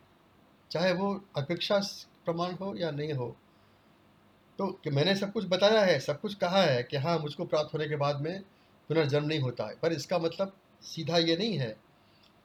चाहे 0.70 0.92
वो 0.92 1.24
अपेक्षा 1.36 1.78
प्रमाण 2.24 2.52
हो 2.52 2.74
या 2.76 2.90
नहीं 2.90 3.12
हो 3.12 3.36
तो 4.58 4.66
कि 4.84 4.90
मैंने 4.90 5.14
सब 5.16 5.32
कुछ 5.32 5.44
बताया 5.48 5.82
है, 5.82 6.00
सब 6.00 6.20
कुछ 6.20 6.34
कहा 6.34 6.62
है 6.62 6.82
कि 6.82 6.96
हाँ 6.96 7.18
मुझको 7.18 7.44
प्राप्त 7.44 7.74
होने 7.74 7.88
के 7.88 7.96
बाद 7.96 8.20
में 8.20 8.42
पुनर्जन्म 8.88 9.26
नहीं 9.26 9.40
होता 9.40 9.66
है। 9.66 9.76
पर 9.82 9.92
इसका 9.92 10.18
मतलब 10.18 10.56
सीधा 10.82 11.18
ये 11.18 11.36
नहीं 11.36 11.58
है। 11.58 11.76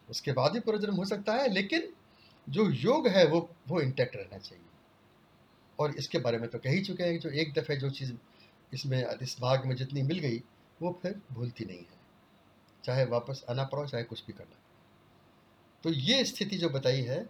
उसके 0.09 0.31
बाद 0.31 0.53
ही 0.53 0.59
पुनर्जन्म 0.59 0.95
हो 0.95 1.05
सकता 1.05 1.33
है, 1.33 1.49
लेकिन 1.53 1.89
जो 2.49 2.69
योग 2.69 3.07
है 3.07 3.25
वो 3.27 3.49
वो 3.67 3.81
इंटैक्ट 3.81 4.15
रहना 4.15 4.37
चाहिए। 4.37 4.63
और 5.79 5.95
इसके 5.95 6.19
बारे 6.19 6.37
में 6.37 6.49
तो 6.49 6.59
कह 6.59 6.69
ही 6.69 6.81
चुके 6.81 7.03
हैं 7.03 7.19
जो 7.19 7.29
एक 7.29 7.53
दफ़े 7.53 7.75
जो 7.77 7.89
चीज़ 7.89 8.13
इसमें, 8.73 9.05
इस 9.21 9.37
भाग 9.41 9.65
में 9.65 9.75
जितनी 9.75 10.01
मिल 10.01 10.19
गई, 10.19 10.43
वो 10.81 10.99
फिर 11.01 11.21
भूलती 11.31 11.65
नहीं 11.65 11.77
है। 11.77 11.97
चाहे 12.83 13.05
वापस 13.05 13.45
आना 13.49 13.63
पड़ो, 13.63 13.85
चाहे 13.87 14.03
कुछ 14.03 14.25
भी 14.27 14.33
करना 14.33 14.55
तो 15.83 15.89
ये 15.89 16.23
स्थिति 16.25 16.57
जो 16.57 16.69
बताई 16.69 17.01
है, 17.01 17.29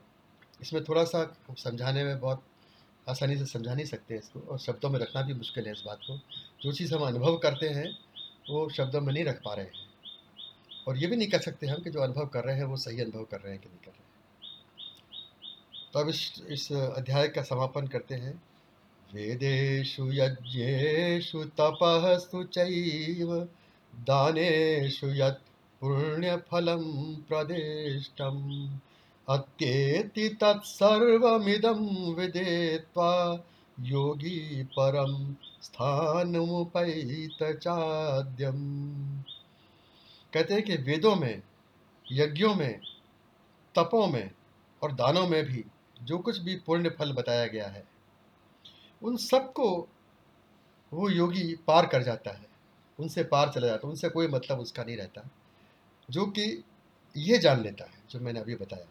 इसमें 0.62 0.84
थोड़ा 0.84 1.04
सा 1.04 1.38
समझाने 1.58 2.04
में 2.04 2.20
बहुत 2.20 2.44
आसानी 3.10 3.38
से 3.38 3.46
समझा 3.46 3.74
नहीं 3.74 3.86
सकते 3.86 4.16
इसको 4.16 4.40
और 4.40 4.60
शब्दों 4.60 4.90
में 4.90 5.00
रखना 5.00 5.22
भी 5.22 5.34
मुश्किल 5.34 5.66
है 5.66 5.72
इस 5.72 5.84
बात 5.86 6.00
को। 6.08 6.18
जो 6.62 6.72
चीज़ 6.72 6.96
हम 6.96 7.02
अनुभव 7.02 7.38
करते 7.38 7.70
हैं, 7.70 8.00
वो 8.50 8.70
शब्दों 8.70 9.02
में 9.02 9.14
नहीं 9.14 9.24
रख 9.24 9.42
पा 9.46 9.54
रहे 9.54 9.66
हैं। 9.66 9.88
और 10.88 10.98
ये 10.98 11.08
भी 11.08 11.16
नहीं 11.16 11.28
कह 11.28 11.38
सकते 11.38 11.68
हम 11.68 11.84
कि 11.84 11.90
जो 11.90 12.00
अनुभव 12.00 12.26
कर 12.26 12.44
रहे 12.44 12.56
हैं, 12.56 12.64
वो 12.64 12.78
सही 12.78 13.02
अनुभव 13.02 13.24
कर 13.24 13.42
रहे 13.42 13.54
हैं 13.54 13.62
कि 13.62 13.70
नहीं 13.70 13.80
कर 13.80 13.92
रहे 13.92 13.98
हैं। 13.98 14.08
तो 15.94 16.00
अब 16.00 16.10
इस 16.10 16.44
इस 16.50 16.72
अध्याय 16.72 17.28
का 17.28 17.42
समापन 17.42 17.88
करते 17.88 18.16
हैं। 18.16 18.44
वेदेशु 19.14 20.14
यज्ञेषु 20.14 21.44
तपस्तु 21.44 22.44
चैव, 22.44 23.50
दानेषु 23.96 25.08
यत् 25.08 25.48
पुण्यफलं 25.82 27.16
प्रदिष्टम्। 27.16 28.80
अत्येति 29.30 30.30
तत्सर्वमिदं 30.30 32.14
विदित्वा 32.14 33.44
योगी 33.80 34.64
परं 34.64 35.36
स्थानमुपैत 35.62 37.58
चाद्यम। 37.58 38.60
कहते 40.34 40.54
हैं 40.54 40.64
कि 40.64 40.76
वेदों 40.76 41.16
में, 41.16 41.42
यज्ञों 42.12 42.56
में, 42.56 42.80
तपों 43.76 44.08
में 44.08 44.32
और 44.84 44.92
दानों 44.92 45.28
में 45.28 45.44
भी 45.46 45.66
जो 46.04 46.18
कुछ 46.18 46.38
भी 46.38 46.56
पुण्य 46.56 46.90
फल 46.90 47.14
बताया 47.14 47.48
गया 47.48 47.68
है, 47.68 47.88
उन 49.04 49.18
सबको 49.18 49.88
वो 50.94 51.10
योगी 51.10 51.56
पार 51.68 51.86
कर 51.86 52.04
जाता 52.04 52.32
है। 52.32 52.48
उनसे 53.00 53.24
पार 53.24 53.50
चला 53.50 53.68
जाता 53.68 53.88
है, 53.88 53.92
उनसे 53.92 54.10
कोई 54.10 54.28
मतलब 54.28 54.60
उसका 54.60 54.84
नहीं 54.84 54.98
रहता। 54.98 55.30
जो 56.10 56.26
कि 56.26 56.64
ये 57.18 57.38
जान 57.38 57.62
लेता 57.64 57.86
है, 57.86 58.04
जो 58.10 58.20
मैंने 58.20 58.40
अभी 58.40 58.56
बताया। 58.56 58.86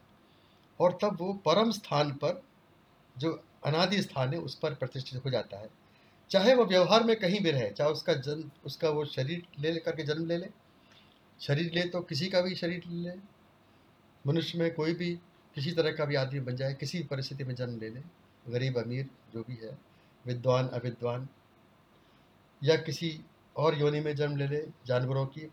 और 0.81 0.99
तब 1.03 1.17
वो 1.21 1.33
परम 1.33 1.71
स्थान 1.71 2.11
पर, 2.11 2.43
जो 3.19 3.45
अनादि 3.67 4.03
स्थान 4.03 4.33
है, 4.33 4.39
उस 4.41 4.55
पर 4.55 4.75
प्रतिष्ठित 4.75 5.25
हो 5.25 5.31
जाता 5.31 5.59
है। 5.59 5.69
चाहे 6.31 6.55
वो 6.55 6.65
व्यवहार 6.65 7.05
में 7.05 7.17
कहीं 7.17 7.41
भी 7.41 7.51
रहे, 7.51 7.71
चाहे 7.71 7.91
उसका 7.91 8.15
जन्म, 8.15 8.51
उसका 8.65 8.91
वो 8.91 9.05
शरीर 9.05 9.47
ले 9.59 9.77
करके 9.77 10.03
जन्म 10.03 10.27
ले 10.27 10.37
ले, 10.37 10.49
शरीर 11.41 11.73
ले 11.75 11.83
तो 11.83 12.01
किसी 12.01 12.29
का 12.29 12.41
भी 12.41 12.55
शरीर 12.55 12.85
ले 12.87 13.13
मनुष्य 14.27 14.59
में 14.59 14.75
कोई 14.75 14.95
भी 14.95 15.15
किसी 15.55 15.73
तरह 15.73 15.93
का 15.93 16.05
भी 16.05 16.15
आदमी 16.15 16.41
बन 16.41 16.57
जाए, 16.57 16.75
किसी 16.75 17.03
परिस्थिति 17.03 17.45
में 17.45 17.55
जन्म 17.55 17.81
ले 17.81 17.91
ले, 17.91 18.01
गरीब, 18.49 18.79
अमीर, 18.79 19.11
जो 19.35 19.43
भी 19.43 19.55
है, 19.55 19.79
विद्वान, 20.27 20.69
अविद्वान, 20.69 21.29
या 22.65 22.77
किसी 22.77 23.21
और 23.57 23.81
योनि 23.81 24.01
में 24.01 24.17
जन्म 24.17 24.37
ले 24.37 24.49
ले, 24.49 24.67
जानवरों 24.87 25.27
की, 25.27 25.51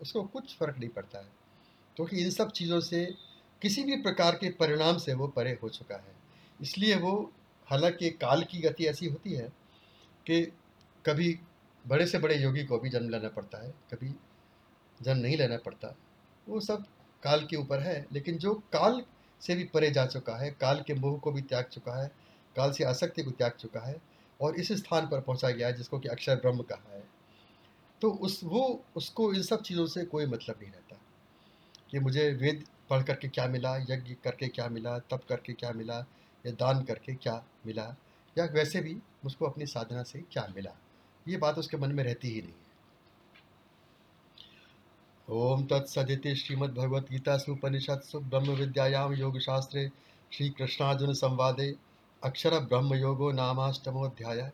उसको 0.00 0.22
कुछ 0.22 0.56
फ़र्क 0.56 0.78
नहीं 0.78 0.88
पड़ता 0.88 1.18
है। 1.18 1.32
क्योंकि 1.96 2.16
तो 2.16 2.22
इन 2.22 2.30
सब 2.30 2.50
चीज़ों 2.50 2.80
से 2.80 3.14
किसी 3.62 3.82
भी 3.82 3.96
प्रकार 3.96 4.34
के 4.34 4.50
परिणाम 4.50 4.98
से 4.98 5.14
वो 5.14 5.28
परे 5.28 5.58
हो 5.62 5.68
चुका 5.68 5.96
है। 5.96 6.14
इसलिए 6.62 6.96
वो 6.96 7.32
हालाँकि 7.70 8.10
काल 8.10 8.42
की 8.42 8.58
गति 8.58 8.86
ऐसी 8.86 9.06
होती 9.06 9.32
है 9.32 9.48
कि 10.26 10.52
कभी 11.06 11.38
बड़े 11.86 12.06
से 12.06 12.18
बड़े 12.18 12.36
योगी 12.36 12.64
को 12.64 12.78
भी 12.78 12.88
जन्म 12.88 13.08
लेना 13.10 13.28
पड़ता 13.28 13.64
है, 13.64 13.70
कभी 13.70 14.14
जन्म 15.02 15.20
नहीं 15.20 15.36
लेना 15.36 15.56
पड़ता। 15.56 15.96
वो 16.48 16.60
सब 16.60 16.84
काल 17.22 17.46
के 17.46 17.56
ऊपर 17.56 17.80
है, 17.80 18.06
लेकिन 18.12 18.38
जो 18.38 18.54
काल 18.54 19.02
से 19.40 19.54
भी 19.54 19.64
परे 19.64 19.90
जा 19.90 20.06
चुका 20.06 20.36
है, 20.36 20.50
काल 20.50 20.84
के 20.86 20.94
मोह 20.94 21.18
को 21.18 21.32
भी 21.32 21.42
त्याग 21.42 21.64
चुका 21.64 22.02
है, 22.02 22.08
काल 22.56 22.72
से 22.72 22.84
आसक्ति 22.84 23.22
को 23.22 23.30
त्याग 23.30 23.52
चुका 23.52 23.80
है 23.80 24.00
और 24.40 24.56
इस 24.56 24.72
स्थान 24.72 25.06
पर 25.06 25.20
पहुँचा 25.20 25.50
गया 25.50 25.66
है 25.66 25.72
जिसको 25.72 25.98
कि 25.98 26.08
अक्षर 26.08 26.36
ब्रह्म 26.36 26.62
कहा 26.62 26.94
है 26.94 27.04
तो 28.00 28.10
उस 28.10 28.40
वो, 28.44 28.84
उसको 28.96 29.32
इन 29.34 29.42
सब 29.42 29.62
चीज़ों 29.62 29.86
से 29.86 30.04
कोई 30.04 30.26
मतलब 30.26 30.58
नहीं 30.62 30.72
रहता। 30.72 30.96
कि 31.90 31.98
मुझे 31.98 32.32
वेद 32.32 32.64
पढ़ 32.90 33.02
करके 33.02 33.28
क्या 33.28 33.46
मिला, 33.46 33.76
यज्ञ 33.76 34.14
करके 34.24 34.48
क्या 34.48 34.68
मिला, 34.68 34.98
तप 34.98 35.24
करके 35.28 35.52
क्या 35.52 35.70
मिला, 35.72 35.98
या 36.44 36.52
दान 36.52 36.82
करके 36.84 37.14
क्या 37.14 37.42
मिला, 37.66 37.94
या 38.36 38.44
वैसे 38.44 38.80
भी 38.80 38.96
उसको 39.24 39.46
अपनी 39.46 39.66
साधना 39.66 40.02
से 40.02 40.18
क्या 40.32 40.46
मिला, 40.56 40.74
ये 41.26 41.36
बात 41.36 41.58
उसके 41.58 41.76
मन 41.76 41.92
में 41.92 42.04
रहती 42.04 42.28
ही 42.28 42.42
नहीं 42.42 42.52
है। 42.52 42.64
ओम 45.28 45.64
तत्सदिति 45.66 46.34
श्रीमद्भगवद्गीतासु 46.36 47.54
ब्रह्म 47.54 48.54
विद्यायाम 48.54 49.14
योग 49.14 49.38
शास्त्रे 49.38 49.88
श्री 50.32 50.48
कृष्णार्जुन 50.50 51.12
संवादे 51.14 51.74
अक्षर 52.22 52.58
ब्रह्म 52.60 52.94
योगो 52.94 53.30
नामाष्टमोध्याय 53.32 54.50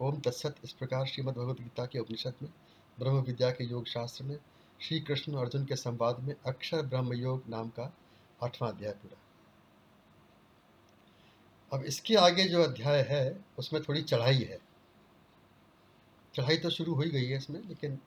ओम 0.00 0.20
तत्सत 0.20 0.54
इस 0.64 0.72
प्रकार 0.72 1.06
श्रीमद् 1.06 1.36
भगवद 1.36 1.60
गीता 1.60 1.86
के 1.86 1.98
उपनिषद 1.98 2.34
में 2.42 2.50
ब्रह्म 2.98 3.20
विद्या 3.20 3.50
के 3.50 3.64
योग 3.64 3.86
शास्त्र 3.86 4.24
में 4.24 4.36
श्री 4.82 4.98
कृष्ण 5.00 5.34
अर्जुन 5.38 5.64
के 5.64 5.76
संवाद 5.76 6.20
में 6.20 6.34
अक्षर 6.46 6.82
ब्रह्म 6.82 7.14
योग 7.14 7.42
नाम 7.48 7.68
का 7.68 7.92
आठवां 8.42 8.72
अध्याय 8.72 8.92
पूरा। 8.92 9.18
अब 11.72 11.84
इसके 11.84 12.14
आगे 12.16 12.44
जो 12.44 12.62
अध्याय 12.62 13.02
है, 13.10 13.44
उसमें 13.58 13.82
थोड़ी 13.82 14.02
चढ़ाई 14.02 14.42
है। 14.42 14.58
चढ़ाई 16.34 16.56
तो 16.56 16.70
शुरू 16.70 16.94
हो 16.94 17.02
ही 17.02 17.10
गई 17.10 17.26
है 17.26 17.36
इसमें, 17.36 17.60
लेकिन 17.68 17.98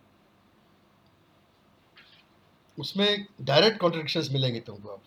उसमें 2.77 3.25
डायरेक्ट 3.41 3.79
कॉन्ट्रडिक्शंस 3.79 4.29
मिलेंगे 4.31 4.59
तुमको 4.59 4.89
अब। 4.89 5.01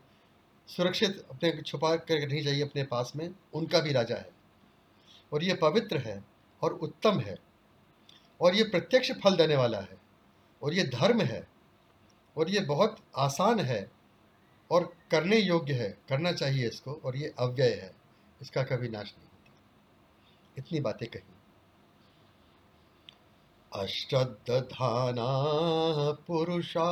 सुरक्षित 0.68 1.24
अपने 1.30 1.62
छुपा 1.62 1.96
कर 1.96 2.22
रखनी 2.22 2.42
चाहिए 2.44 2.62
अपने 2.62 2.82
पास 2.82 3.12
में, 3.16 3.34
उनका 3.55 3.80
भी 3.80 3.92
राजा 3.92 4.16
है। 4.16 4.30
और 5.32 5.44
ये 5.44 5.55
पवित्र 5.55 5.98
है, 5.98 6.24
और 6.62 6.72
उत्तम 6.72 7.20
है, 7.20 7.38
और 8.40 8.55
ये 8.55 8.62
प्रत्यक्ष 8.64 9.12
फल 9.12 9.36
देने 9.36 9.57
वाला 9.57 9.78
है, 9.78 9.96
और 10.62 10.74
ये 10.74 10.82
धर्म 10.84 11.20
है, 11.20 11.48
और 12.36 12.50
ये 12.50 12.61
बहुत 12.61 12.96
आसान 13.16 13.61
है 13.61 13.90
और 14.73 14.93
करने 15.11 15.37
योग्य 15.37 15.73
है, 15.73 15.99
करना 16.09 16.33
चाहिए 16.33 16.68
इसको 16.68 17.01
और 17.05 17.16
ये 17.16 17.35
अव्यय 17.39 17.73
है, 17.73 17.95
इसका 18.43 18.62
कभी 18.62 18.89
नाश 18.89 19.14
नहीं 19.18 19.29
होता। 19.29 19.53
इतनी 20.59 20.81
बातें 20.81 21.09
कही। 21.09 21.23
अष्टधाना 23.73 25.29
पुरुषा 26.27 26.89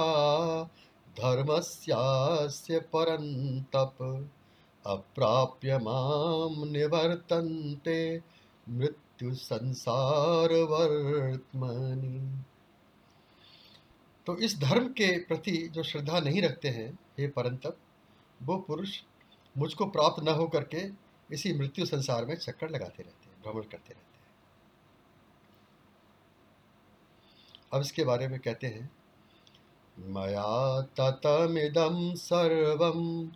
धर्मस्यास्य 1.19 2.79
परन्तप, 2.79 3.99
अप्राप्य 4.87 5.79
माम 5.79 6.69
निवर्तन्ते 6.69 8.23
मृत्यु 8.69 9.35
संसार 9.35 10.53
वर्तमनी 10.53 11.80
तो 14.31 14.37
इस 14.37 14.61
धर्म 14.61 14.89
के 14.89 15.19
प्रति 15.19 15.71
जो 15.73 15.83
श्रद्धा 15.83 16.21
नहीं 16.21 16.43
रखते 16.43 16.69
हैं, 16.69 16.99
हे 17.19 17.29
परंतप, 17.29 17.77
वो 18.43 18.57
पुरुष 18.57 19.01
मुझको 19.59 19.87
प्राप्त 19.87 20.25
न 20.25 20.29
हो 20.29 20.49
करके 20.49 20.91
इसी 21.35 21.53
मृत्यु 21.53 21.87
संसार 21.87 22.27
में 22.27 22.37
चक्कर 22.37 22.71
लगाते 22.71 23.03
रहते 23.03 23.31
हैं, 23.31 23.43
भ्रमण 23.43 23.63
करते 23.63 23.77
रहते 23.77 23.93
हैं। 23.93 24.03
अब 27.73 27.81
इसके 27.81 28.05
बारे 28.05 28.29
में 28.29 28.41
कहते 28.41 28.67
हैं, 28.67 28.91
मया 29.99 30.81
ततमिदं 30.81 32.15
सर्वं 32.15 33.31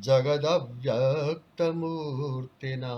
जगदव्यक्तमूर्तिना, 0.00 2.94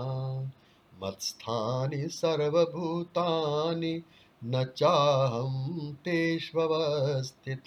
मत्स्थानि 0.99 2.07
सर्वभूतानि 2.07 4.03
न 4.41 4.63
चाहम 4.77 5.93
तेष्वस्थित। 6.05 7.63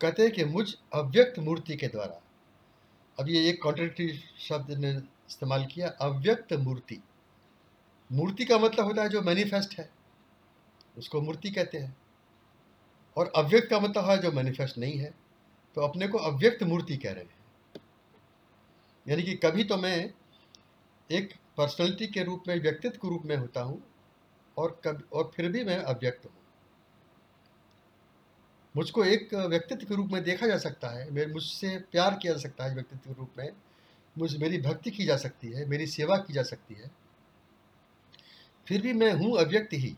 कहते 0.00 0.28
कि 0.30 0.44
मुझ 0.44 0.66
अव्यक्त 0.94 1.38
मूर्ति 1.38 1.76
के 1.76 1.88
द्वारा, 1.88 2.20
अब 3.18 3.28
ये 3.28 3.48
एक 3.48 3.62
कॉन्ट्रेक्टरी 3.62 4.08
शब्द 4.38 4.70
ने 4.78 4.90
इस्तेमाल 4.90 5.64
किया, 5.66 5.88
अव्यक्त 5.88 6.52
मूर्ति। 6.54 6.98
मूर्ति 8.10 8.44
का 8.44 8.58
मतलब 8.58 8.84
होता 8.84 9.02
है 9.02 9.08
जो 9.08 9.22
मैनिफेस्ट 9.22 9.78
है, 9.78 9.88
उसको 10.98 11.20
मूर्ति 11.20 11.50
कहते 11.50 11.78
हैं। 11.78 11.96
और 13.16 13.32
अव्यक्त 13.36 13.68
का 13.70 13.80
मतलब 13.80 14.10
है 14.10 14.18
जो 14.18 14.32
मैनिफेस्ट 14.32 14.78
नहीं 14.78 14.98
है 14.98 15.14
तो 15.76 15.80
अपने 15.80 16.06
को 16.08 16.18
अव्यक्त 16.20 16.62
मूर्ति 16.62 16.96
कह 16.96 17.12
रहे 17.12 17.24
हैं। 17.24 17.80
यानी 19.06 19.22
कि 19.22 19.34
कभी 19.36 19.64
तो 19.64 19.76
मैं 19.76 19.96
एक 21.10 21.34
पर्सनैलिटी 21.56 22.06
के 22.06 22.22
रूप 22.24 22.42
में, 22.48 22.60
व्यक्तित्व 22.62 22.98
के 22.98 23.08
रूप 23.08 23.22
में 23.24 23.36
होता 23.36 23.60
हूँ 23.60 23.82
और 24.56 24.80
कब 24.84 25.02
और 25.12 25.30
फिर 25.36 25.52
भी 25.52 25.64
मैं 25.64 25.76
अव्यक्त 25.76 26.24
हूँ। 26.24 26.32
मुझको 28.76 29.04
एक 29.04 29.34
व्यक्तित्व 29.34 29.86
के 29.86 29.94
रूप 29.94 30.10
में 30.12 30.22
देखा 30.24 30.46
जा 30.46 30.58
सकता 30.58 30.88
है 30.88 31.10
मेरे 31.10 31.32
मुझसे 31.32 31.78
प्यार 31.92 32.18
किया 32.22 32.32
जा 32.32 32.38
सकता 32.38 32.64
है 32.64 32.74
व्यक्तित्व 32.74 33.10
के 33.10 33.18
रूप 33.18 33.30
में, 33.38 33.52
मुझ, 34.18 34.36
मेरी 34.36 34.58
भक्ति 34.58 34.90
की 34.90 35.04
जा 35.04 35.16
सकती 35.16 35.48
है, 35.48 35.66
मेरी 35.66 35.86
सेवा 35.86 36.16
की 36.16 36.32
जा 36.32 36.42
सकती 36.42 36.74
है। 36.74 36.90
फिर 38.66 38.82
भी 38.82 38.92
मैं 38.92 39.12
हूँ 39.12 39.38
अव्यक्त 39.38 39.72
ही। 39.72 39.96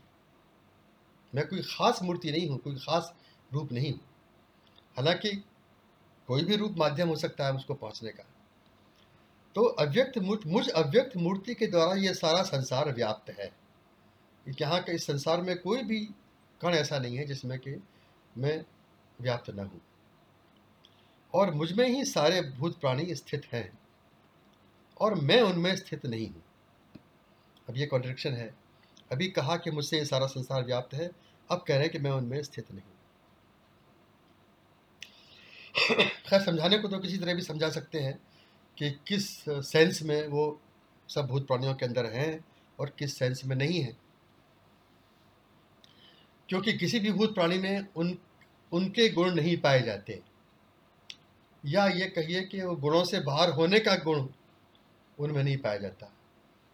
मैं 1.35 1.47
कोई 1.47 1.61
ख़ास 1.61 1.99
मूर्ति 2.03 2.31
नहीं 2.31 2.49
हूँ, 2.49 2.57
कोई 2.57 2.75
ख़ास 2.75 3.13
रूप 3.53 3.71
नहीं 3.71 3.91
हूँ। 3.91 4.01
हालाँकि 4.97 5.43
कोई 6.27 6.43
भी 6.43 6.55
रूप 6.55 6.75
माध्यम 6.77 7.09
हो 7.09 7.15
सकता 7.15 7.45
है 7.45 7.53
उसको 7.53 7.73
पहुँचने 7.73 8.09
का। 8.09 8.23
तो 9.55 9.63
अव्यक्त 9.63 10.17
मूर्ति, 10.17 10.49
मुझ 10.49 10.69
अव्यक्त 10.69 11.17
मूर्ति 11.17 11.53
के 11.53 11.67
द्वारा 11.67 11.93
ये 11.93 12.13
सारा 12.13 12.43
संसार 12.43 12.91
व्याप्त 12.91 13.29
है। 13.29 13.51
यहाँ 14.61 14.81
के 14.81 14.91
इस 14.91 15.05
संसार 15.05 15.41
में 15.41 15.57
कोई 15.57 15.83
भी 15.83 15.99
कण 16.61 16.73
ऐसा 16.73 16.99
नहीं 16.99 17.17
है 17.17 17.25
जिसमें 17.25 17.57
कि 17.59 17.75
मैं 18.35 18.63
व्याप्त 19.19 19.49
न 19.49 19.59
हूँ। 19.59 19.81
और 21.33 21.53
मुझमें 21.53 21.87
ही 21.87 22.03
सारे 22.05 22.41
भूत 22.51 22.79
प्राणी 22.81 23.15
स्थित 23.15 23.45
हैं 23.53 23.71
और 24.97 25.15
मैं 25.15 25.41
उनमें 25.41 25.75
स्थित 25.75 26.05
नहीं 26.05 26.27
हूँ। 26.27 26.41
अब 27.67 27.77
ये 27.77 27.85
कॉन्ट्रडिक्शन 27.85 28.33
है। 28.33 28.53
अभी 29.11 29.27
कहा 29.29 29.55
कि 29.57 29.71
मुझसे 29.71 29.97
ये 29.97 30.05
सारा 30.05 30.25
संसार 30.27 30.65
व्याप्त 30.65 30.93
है, 30.93 31.09
अब 31.49 31.63
कह 31.67 31.73
रहे 31.73 31.83
हैं 31.83 31.91
कि 31.91 31.99
मैं 31.99 32.11
उनमें 32.11 32.41
स्थित 32.43 32.71
नहीं 32.71 32.83
खैर, 36.27 36.41
समझाने 36.41 36.77
को 36.77 36.87
तो 36.87 36.99
किसी 36.99 37.17
तरह 37.17 37.33
भी 37.33 37.41
समझा 37.41 37.69
सकते 37.69 37.99
हैं 37.99 38.19
कि 38.77 38.89
किस 39.07 39.29
सेंस 39.67 40.01
में 40.03 40.27
वो 40.27 40.59
सब 41.09 41.27
भूत 41.27 41.47
प्राणियों 41.47 41.73
के 41.73 41.85
अंदर 41.85 42.05
हैं 42.11 42.45
और 42.79 42.93
किस 42.99 43.17
सेंस 43.17 43.41
में 43.45 43.55
नहीं 43.55 43.81
है। 43.81 43.95
क्योंकि 46.49 46.73
किसी 46.73 46.99
भी 46.99 47.11
भूत 47.11 47.35
प्राणी 47.35 47.57
में 47.57 47.87
उन, 47.95 48.17
उनके 48.71 49.09
गुण 49.09 49.35
नहीं 49.35 49.57
पाए 49.57 49.81
जाते। 49.81 50.21
या 51.65 51.87
ये 51.87 52.05
कहिए 52.05 52.41
कि 52.41 52.61
वो 52.61 52.75
गुणों 52.75 53.03
से 53.03 53.19
बाहर 53.19 53.49
होने 53.49 53.79
का 53.79 53.95
गुण 53.95 54.27
उनमें 55.19 55.43
नहीं 55.43 55.57
पाया 55.57 55.77
जाता। 55.77 56.13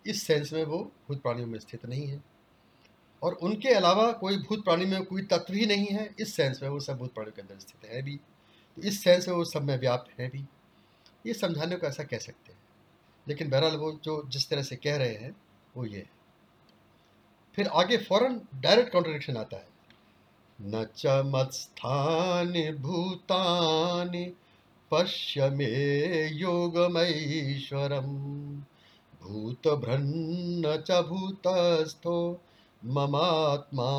इस 0.06 0.24
सेंस 0.24 0.54
में 0.54 0.64
वो 0.64 0.92
भूत 1.08 1.22
प्राणियों 1.22 1.48
में 1.48 1.60
स्थित 1.60 1.86
नहीं 1.86 2.08
है। 2.08 2.24
और 3.24 3.34
उनके 3.34 3.70
अलावा 3.70 4.12
कोई 4.12 4.38
भूत 4.38 4.64
प्राणी 4.64 4.86
में 4.86 5.06
कोई 5.06 5.22
तत्व 5.22 5.54
ही 5.54 5.66
नहीं 5.66 5.86
है, 5.86 6.16
इस 6.20 6.36
सेंस 6.36 6.60
में 6.64 6.70
वो 6.70 6.80
सब 6.80 6.98
भूत 6.98 7.14
प्राणियों 7.14 7.34
के 7.34 7.42
अंदर 7.42 7.60
स्थित 7.60 7.92
है 7.92 8.02
भी। 8.02 8.16
तो 8.76 8.82
इस 8.82 9.04
सेंस 9.04 9.28
में 9.28 9.36
वो 9.36 9.46
सब 9.46 9.64
में 9.64 9.80
व्याप्त 9.80 10.20
है 10.20 10.30
भी। 10.30 10.46
ये 11.28 11.34
समझाने 11.34 11.76
को 11.76 11.88
ऐसा 11.88 12.04
कह 12.04 12.18
सकते 12.18 12.54
हैं। 12.54 12.60
लेकिन 13.28 13.50
बहरहाल 13.50 13.78
वो 13.78 14.00
जो 14.04 14.24
जिस 14.28 14.50
तरह 14.50 14.64
से 14.64 14.76
कह 14.76 14.96
रहे 14.96 15.16
हैं, 15.16 15.36
वो 15.78 15.86
ये 15.86 15.98
है। 15.98 16.15
फिर 17.56 17.68
आगे 17.68 17.98
फ़ौरन 17.98 18.42
डायरेक्ट 18.56 18.92
कॉन्ट्रोडिक्शन 18.92 19.38
आता 19.38 19.58
है। 19.58 19.68
न 20.62 20.86
च 20.98 21.06
मत्स्थानि 21.26 22.72
भूतानि 22.72 24.26
पश्य 24.92 25.50
मे 25.50 25.70
योगमैश्वरम्। 26.30 28.12
भूतभ्रन्न 29.24 30.84
च 30.88 30.92
भूतस्थो 30.92 32.42
ममात्मा 32.86 33.92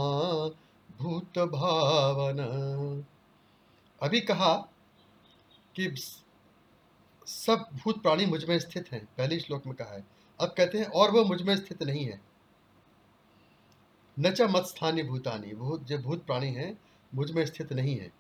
भूत 0.99 1.39
भावन 1.39 2.39
अभी 4.03 4.21
कहा 4.21 4.55
कि 5.77 5.95
सब 7.27 7.67
भूत 7.75 8.03
प्राणी 8.03 8.27
मुझमें 8.27 8.59
स्थित 8.59 8.93
हैं, 8.93 9.05
पहले 9.19 9.41
श्लोक 9.41 9.67
में 9.67 9.75
कहा 9.75 9.95
है। 9.95 10.05
अब 10.41 10.55
कहते 10.57 10.79
हैं 10.79 10.87
और 10.87 11.11
वह 11.11 11.25
मुझमें 11.25 11.57
स्थित 11.57 11.83
नहीं 11.83 12.05
है। 12.05 12.21
न 14.17 14.31
च 14.31 14.43
मत 14.43 14.65
स्थानीय 14.65 15.05
भूतानी, 15.05 15.55
भूत 15.55 15.85
जो 15.85 15.99
भूत 15.99 16.25
प्राणी 16.27 16.53
हैं, 16.53 16.77
मुझमें 17.13 17.45
स्थित 17.47 17.73
नहीं 17.73 17.97
है। 17.99 18.11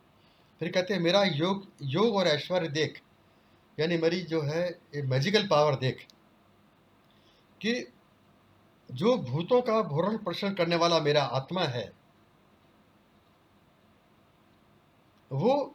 फिर 0.60 0.72
कहते 0.72 0.94
हैं, 0.94 1.00
मेरा 1.00 1.22
योग 1.24 1.66
योग 1.82 2.16
और 2.16 2.26
ऐश्वर्य 2.26 2.68
देख, 2.68 3.00
यानी 3.78 3.96
मेरी 3.96 4.20
जो 4.22 4.40
है, 4.42 4.68
ये 4.94 5.02
मैजिकल 5.02 5.46
पावर 5.46 5.74
देख, 5.74 6.06
कि 7.60 7.92
जो 8.88 9.16
भूतों 9.18 9.60
का 9.62 9.80
भोरण 9.82 10.16
पोषण 10.16 10.54
करने 10.54 10.76
वाला 10.76 11.00
मेरा 11.00 11.22
आत्मा 11.22 11.64
है, 11.64 11.92
वो 15.30 15.74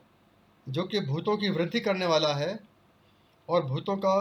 जो 0.68 0.84
कि 0.84 1.00
भूतों 1.00 1.38
की 1.38 1.50
वृद्धि 1.50 1.80
करने 1.80 2.06
वाला 2.06 2.34
है 2.36 2.60
और 3.50 3.66
भूतों 3.66 3.96
का 3.98 4.14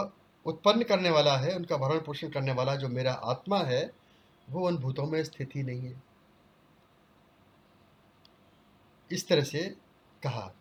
उत्पन्न 0.45 0.83
करने 0.83 1.09
वाला 1.09 1.37
है, 1.37 1.55
उनका 1.55 1.77
भरण 1.77 1.99
पोषण 1.99 2.29
करने 2.29 2.51
वाला 2.51 2.75
जो 2.75 2.87
मेरा 2.89 3.13
आत्मा 3.13 3.59
है 3.63 4.00
वो 4.51 4.67
उन 4.67 4.77
भूतों 4.77 5.05
में 5.05 5.23
स्थित 5.23 5.55
ही 5.55 5.63
नहीं 5.63 5.81
है। 5.81 6.03
इस 9.11 9.27
तरह 9.27 9.43
से 9.43 9.75
कहा। 10.23 10.53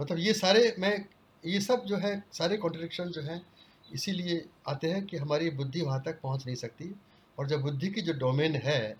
मतलब 0.00 0.18
ये 0.18 0.34
सारे 0.34 0.76
मैं, 0.78 1.06
ये 1.46 1.60
सब 1.60 1.84
जो 1.84 1.96
है, 1.96 2.24
सारे 2.32 2.56
कॉन्ट्रडिक्शन 2.56 3.08
जो 3.08 3.22
हैं, 3.22 3.46
इसीलिए 3.94 4.48
आते 4.68 4.90
हैं 4.90 5.06
कि 5.06 5.16
हमारी 5.16 5.50
बुद्धि 5.50 5.82
वहाँ 5.82 6.02
तक 6.02 6.20
पहुँच 6.20 6.46
नहीं 6.46 6.56
सकती। 6.56 6.94
और 7.38 7.46
जब 7.46 7.60
बुद्धि 7.60 7.88
की 7.88 8.00
जो 8.00 8.12
डोमेन 8.12 8.54
है, 8.56 8.96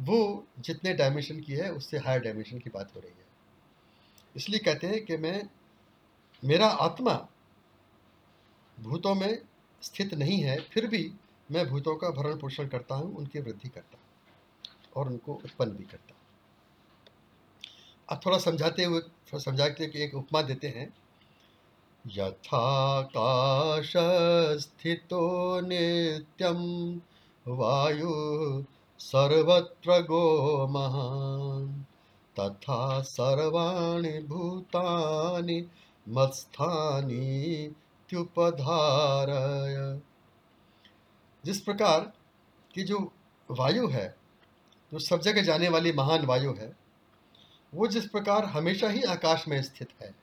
वो 0.00 0.46
जितने 0.58 0.94
डायमेंशन 0.94 1.40
की 1.40 1.52
है, 1.52 1.72
उससे 1.72 1.98
हायर 1.98 2.20
डायमेंशन 2.20 2.58
की 2.58 2.70
बात 2.70 2.94
हो 2.94 3.00
रही 3.00 3.10
है। 3.10 3.26
इसलिए 4.36 4.58
कहते 4.58 4.86
हैं 4.86 5.04
कि 5.04 5.16
मैं, 5.16 5.48
मेरा 6.44 6.66
आत्मा 6.66 7.28
भूतों 8.80 9.14
में 9.14 9.42
स्थित 9.82 10.14
नहीं 10.14 10.40
है, 10.40 10.60
फिर 10.60 10.86
भी 10.86 11.12
मैं 11.52 11.68
भूतों 11.68 11.96
का 11.96 12.10
भरण 12.10 12.36
पोषण 12.36 12.68
करता 12.68 12.94
हूँ, 12.94 13.16
उनकी 13.16 13.40
वृद्धि 13.40 13.68
करता 13.68 13.98
हूँ 13.98 14.04
और 14.96 15.08
उनको 15.10 15.34
उत्पन्न 15.34 15.70
भी 15.70 15.84
करता 15.84 16.14
हूँ। 16.14 16.20
अब 18.08 18.20
थोड़ा 18.26 18.38
समझाते 18.38 18.84
हुए, 18.84 19.00
थोड़ा 19.00 19.38
समझाते 19.38 19.86
कि 19.86 20.04
एक 20.04 20.14
उपमा 20.14 20.42
देते 20.42 20.68
हैं। 20.68 20.94
यथाकाश 22.06 23.92
स्थितो 24.60 25.60
नित्यम 25.60 26.60
वायु 27.48 28.12
सर्वत्र 28.98 30.00
गो 30.02 30.66
महान 30.66 31.86
तथा 32.40 33.00
सर्वाणि 33.00 34.22
भूतानि 34.28 35.68
मत्स्थानी 36.08 37.68
त्युपधारय 38.08 40.00
जिस 41.46 41.60
प्रकार 41.60 42.12
की 42.74 42.82
जो 42.82 42.98
वायु 43.48 43.88
है 43.88 44.06
जो 44.92 44.98
सब 44.98 45.20
जगह 45.20 45.42
जाने 45.42 45.68
वाली 45.68 45.92
महान 45.92 46.24
वायु 46.26 46.52
है 46.52 46.70
वो 47.72 47.86
जिस 47.88 48.06
प्रकार 48.08 48.44
हमेशा 48.50 48.88
ही 48.88 49.02
आकाश 49.10 49.44
में 49.48 49.60
स्थित 49.62 49.88
है 50.02 50.14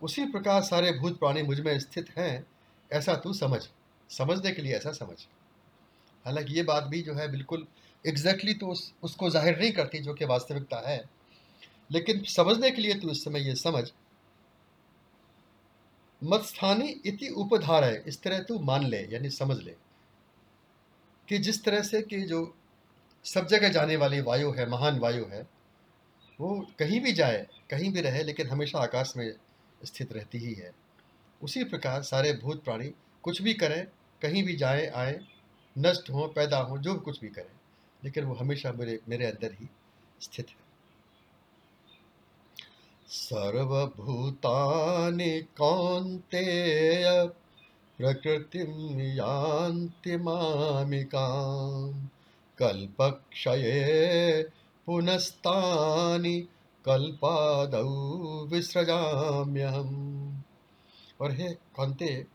उसी 0.00 0.24
प्रकार 0.26 0.62
सारे 0.62 0.92
भूत 0.92 1.18
प्राणी 1.18 1.42
मुझमें 1.42 1.78
स्थित 1.78 2.10
हैं 2.18 2.46
ऐसा 2.90 3.14
तू 3.16 3.32
समझ 3.32 3.60
समझने 4.10 4.50
के 4.52 4.62
लिए 4.62 4.74
ऐसा 4.76 4.92
समझ। 4.92 5.16
हालाँकि 6.24 6.54
ये 6.54 6.62
बात 6.62 6.84
भी 6.84 7.00
जो 7.02 7.14
है 7.14 7.30
बिल्कुल 7.30 7.66
एग्जैक्टली 8.04 8.54
तो 8.54 8.66
उस, 8.66 8.92
उसको 9.02 9.30
ज़ाहिर 9.30 9.58
नहीं 9.58 9.72
करती 9.72 9.98
जो 9.98 10.14
कि 10.14 10.24
वास्तविकता 10.24 10.88
है 10.88 11.04
लेकिन 11.90 12.22
समझने 12.28 12.70
के 12.70 12.82
लिए 12.82 12.94
तू 12.94 13.10
इस 13.10 13.24
समय 13.24 13.48
ये 13.48 13.54
समझ 13.56 13.90
मत्स्थानी 16.22 16.88
इति 17.06 17.28
उपधारा 17.28 17.86
है 17.86 18.02
इस 18.06 18.22
तरह 18.22 18.42
तू 18.42 18.58
मान 18.58 18.86
ले 18.86 19.00
यानी 19.12 19.30
समझ 19.30 19.56
ले। 19.58 19.74
कि 21.28 21.38
जिस 21.38 21.64
तरह 21.64 21.82
से 21.82 22.02
कि 22.02 22.20
जो 22.20 22.56
सब 23.24 23.46
जगह 23.46 23.68
जाने 23.68 23.96
वाली 23.96 24.20
वायु 24.20 24.50
है, 24.50 24.70
महान 24.70 24.98
वायु 24.98 25.24
है, 25.24 25.48
वो 26.40 26.66
कहीं 26.78 27.00
भी 27.00 27.12
जाए, 27.12 27.46
कहीं 27.70 27.92
भी 27.92 28.00
रहे, 28.00 28.22
लेकिन 28.22 28.48
हमेशा 28.48 28.78
आकाश 28.78 29.12
में 29.16 29.34
स्थित 29.84 30.12
रहती 30.12 30.38
ही 30.38 30.54
है। 30.54 30.72
उसी 31.42 31.64
प्रकार 31.64 32.02
सारे 32.02 32.32
भूत 32.32 32.64
प्राणी 32.64 32.92
कुछ 33.22 33.42
भी 33.42 33.54
करें, 33.54 33.86
कहीं 34.22 34.44
भी 34.44 34.56
जाए, 34.56 34.86
आए, 34.86 35.20
नष्ट 35.78 36.10
हों, 36.10 36.28
पैदा 36.28 36.58
हों, 36.58 36.78
जो 36.78 36.94
कुछ 36.94 37.20
भी 37.20 37.28
करें, 37.28 37.52
लेकिन 38.04 38.24
वो 38.24 38.34
हमेशा 38.34 38.72
मेरे 38.72 39.00
मेरे 39.08 39.26
अंदर 39.26 39.52
ही 39.52 39.68
स्थित 40.20 40.48
है। 40.48 40.56
सर्वभूतानि 43.08 45.46
कौन्तेय 45.56 47.32
प्रकृतिं 47.98 49.00
यान्ति 49.00 50.16
मामिकां 50.16 52.04
कल्पक्षये 52.58 54.42
पुनस्तानि 54.86 56.48
कल्पादौ 56.84 57.86
विसृजाम्यहम्। 58.44 60.38
और 61.20 61.32
हे 61.32 61.54
कौनते 61.54 62.26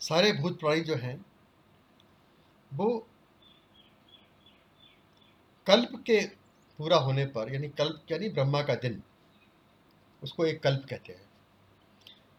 सारे 0.00 0.32
भूत 0.32 0.60
प्राणी 0.60 0.80
जो 0.80 0.94
हैं, 0.94 1.26
वो 2.74 3.06
कल्प 5.66 5.88
के 5.94 6.26
पूरा 6.78 6.96
होने 6.96 7.26
पर, 7.26 7.54
यानी 7.54 7.68
कल्प, 7.68 8.12
यानी 8.12 8.28
ब्रह्मा 8.28 8.62
का 8.62 8.74
दिन, 8.74 9.02
उसको 10.22 10.46
एक 10.46 10.62
कल्प 10.62 10.86
कहते 10.90 11.12
हैं। 11.12 11.33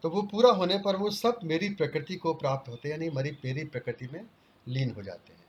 तो 0.06 0.10
वो 0.10 0.22
पूरा 0.22 0.50
होने 0.50 0.78
पर 0.78 0.96
वो 0.96 1.10
सब 1.10 1.40
मेरी 1.44 1.68
प्रकृति 1.68 2.16
को 2.16 2.34
प्राप्त 2.34 2.68
होते 2.68 2.88
हैं, 2.88 2.96
यानी 2.96 3.10
मेरी 3.10 3.38
मेरी 3.44 3.64
प्रकृति 3.64 4.08
में 4.12 4.26
लीन 4.68 4.90
हो 4.90 5.02
जाते 5.02 5.32
हैं। 5.32 5.44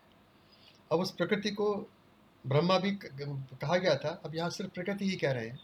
अब 0.92 1.00
उस 1.00 1.12
प्रकृति 1.12 1.52
को 1.52 1.76
ब्रह्मा 2.48 2.80
भी 2.80 2.92
कहा 3.62 3.78
गया 3.78 3.96
था, 3.96 4.22
अब 4.26 4.36
यहाँ 4.36 4.50
सिर्फ़ 4.50 4.72
प्रकृति 4.72 5.10
ही 5.10 5.16
कह 5.16 5.32
रहे 5.32 5.48
हैं। 5.48 5.60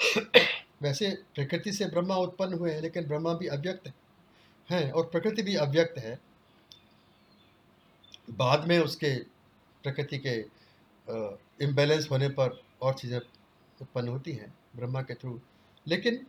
वैसे 0.82 1.10
प्रकृति 1.10 1.72
से 1.72 1.86
ब्रह्मा 1.86 2.16
उत्पन्न 2.16 2.52
हुए 2.52 2.72
हैं, 2.72 2.80
लेकिन 2.80 3.04
ब्रह्मा 3.04 3.34
भी 3.34 3.46
अव्यक्त 3.46 3.92
हैं 4.70 4.90
और 4.90 5.04
प्रकृति 5.04 5.42
भी 5.42 5.54
अव्यक्त 5.54 5.98
है। 5.98 6.20
बाद 8.30 8.68
में 8.68 8.78
उसके 8.78 9.18
प्रकृति 9.82 10.18
के 10.18 10.40
इम्बैलेंस 11.64 12.08
होने 12.10 12.28
पर 12.28 12.62
और 12.82 12.94
चीज़ें 12.94 13.18
उत्पन्न 13.80 14.08
होती 14.08 14.32
हैं 14.32 14.54
ब्रह्मा 14.76 15.02
के 15.02 15.14
थ्रू। 15.14 15.40
लेकिन 15.86 16.26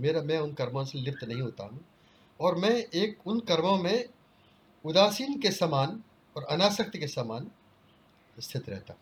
मेरा, 0.00 0.22
मैं 0.22 0.38
उन 0.38 0.52
कर्मों 0.52 0.84
से 0.84 0.98
लिप्त 0.98 1.24
नहीं 1.24 1.40
होता 1.40 1.64
हूँ। 1.64 1.80
और 2.40 2.54
मैं 2.54 2.70
एक, 2.70 3.18
उन 3.26 3.40
कर्मों 3.40 3.78
में 3.78 4.04
उदासीन 4.84 5.40
के 5.40 5.50
समान 5.50 6.02
और 6.36 6.44
अनासक्ति 6.44 6.98
के 6.98 7.06
समान 7.06 7.50
स्थित 8.40 8.68
रहता। 8.68 8.94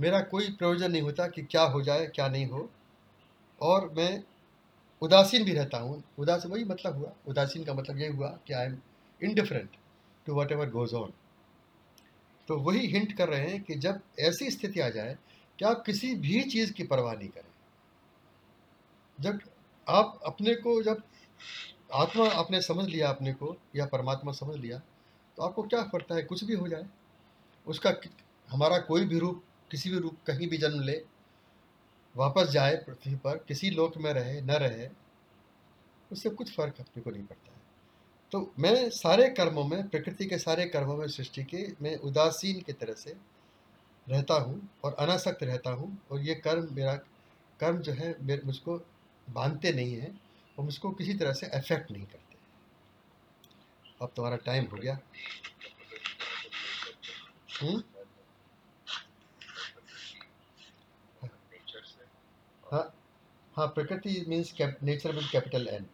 मेरा 0.00 0.20
कोई 0.20 0.50
प्रयोजन 0.50 0.90
नहीं 0.92 1.02
होता 1.02 1.26
कि 1.28 1.42
क्या 1.42 1.62
हो 1.62 1.82
जाए, 1.82 2.06
क्या 2.06 2.28
नहीं 2.28 2.46
हो। 2.46 2.70
और 3.62 3.88
मैं 3.90 4.22
उदासीन 5.02 5.44
भी 5.44 5.52
रहता 5.52 5.78
हूँ। 5.78 6.02
उदास, 6.18 6.46
वही 6.46 6.64
मतलब 6.64 6.96
हुआ। 6.96 7.12
उदासीन 7.26 7.64
का 7.64 7.74
मतलब 7.74 7.98
ये 7.98 8.08
हुआ 8.08 8.28
कि 8.46 8.54
I 8.54 8.66
am 8.66 8.78
indifferent 9.22 9.70
to 10.26 10.34
whatever 10.52 10.70
goes 10.70 10.94
on 10.94 11.12
तो 12.48 12.56
वही 12.58 12.86
हिंट 12.86 13.12
कर 13.12 13.28
रहे 13.28 13.48
हैं 13.50 13.62
कि 13.62 13.74
जब 13.74 14.00
ऐसी 14.20 14.50
स्थिति 14.50 14.80
आ 14.80 14.88
जाए 14.88 15.16
कि 15.58 15.64
आप 15.64 15.82
किसी 15.86 16.14
भी 16.14 16.42
चीज़ 16.42 16.72
की 16.72 16.82
परवाह 16.82 17.14
नहीं 17.14 17.28
करें। 17.28 17.50
जब 19.20 19.40
आप 19.88 20.20
अपने 20.26 20.54
को, 20.54 20.82
जब 20.82 21.02
आत्मा 21.94 22.28
आपने 22.28 22.60
समझ 22.62 22.88
लिया, 22.88 23.08
अपने 23.08 23.32
को, 23.32 23.56
या 23.76 23.86
परमात्मा 23.86 24.32
समझ 24.32 24.56
लिया 24.56 24.80
तो 25.38 25.44
आपको 25.44 25.62
क्या 25.62 25.82
पड़ता 25.82 26.14
है? 26.14 26.22
कुछ 26.22 26.44
भी 26.44 26.54
हो 26.54 26.68
जाए, 26.68 26.86
उसका 27.66 27.94
हमारा 28.48 28.78
कोई 28.78 29.04
भी 29.04 29.18
रूप, 29.18 29.42
किसी 29.70 29.90
भी 29.90 29.98
रूप, 29.98 30.16
कहीं 30.26 30.48
भी 30.48 30.58
जन्म 30.58 30.80
ले, 30.80 31.02
वापस 32.16 32.48
जाए 32.48 32.76
पृथ्वी 32.76 33.14
पर, 33.14 33.36
किसी 33.48 33.70
लोक 33.70 33.96
में 33.96 34.12
रहे, 34.12 34.40
न 34.40 34.50
रहे, 34.50 34.88
उससे 36.12 36.30
कुछ 36.30 36.54
फ़र्क 36.56 36.80
अपने 36.80 37.02
को 37.02 37.10
नहीं 37.10 37.22
पड़ता 37.22 37.52
है। 37.52 37.58
तो 38.32 38.52
मैं 38.58 38.90
सारे 38.90 39.28
कर्मों 39.30 39.64
में, 39.64 39.88
प्रकृति 39.88 40.26
के 40.26 40.38
सारे 40.38 40.66
कर्मों 40.66 40.96
में, 40.96 41.06
सृष्टि 41.08 41.44
के, 41.44 41.66
मैं 41.82 41.96
उदासीन 41.96 42.60
की 42.60 42.72
तरह 42.72 42.94
से 42.94 43.16
रहता 44.06 44.34
हूँ 44.34 44.68
और 44.84 44.94
अनासक्त 44.94 45.42
रहता 45.42 45.70
हूँ 45.70 45.98
और 46.10 46.20
ये 46.20 46.34
कर्म 46.34 46.68
मेरा, 46.72 46.94
कर्म 47.60 47.78
जो 47.78 47.92
है, 47.92 48.16
मेरे, 48.20 48.42
मुझको 48.44 48.80
बांधते 49.30 49.72
नहीं 49.72 49.94
हैं 49.94 50.20
और 50.58 50.64
मुझको 50.64 50.90
किसी 50.90 51.14
तरह 51.14 51.32
से 51.32 51.46
अफेक्ट 51.46 51.90
नहीं 51.90 52.06
करते। 52.06 52.27
अब 54.00 54.12
तुम्हारा 54.16 54.36
टाइम 54.46 54.64
हो 54.72 54.78
गया। 54.78 54.98
हुँ? 57.62 57.82
हाँ 62.64 62.82
हाँ 63.56 63.66
prakriti 63.68 64.24
means 64.28 64.54
nature 64.82 65.12
with 65.12 65.28
capital 65.32 65.68
N 65.68 65.88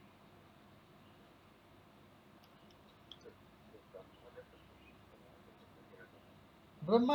Brahma 6.83 7.15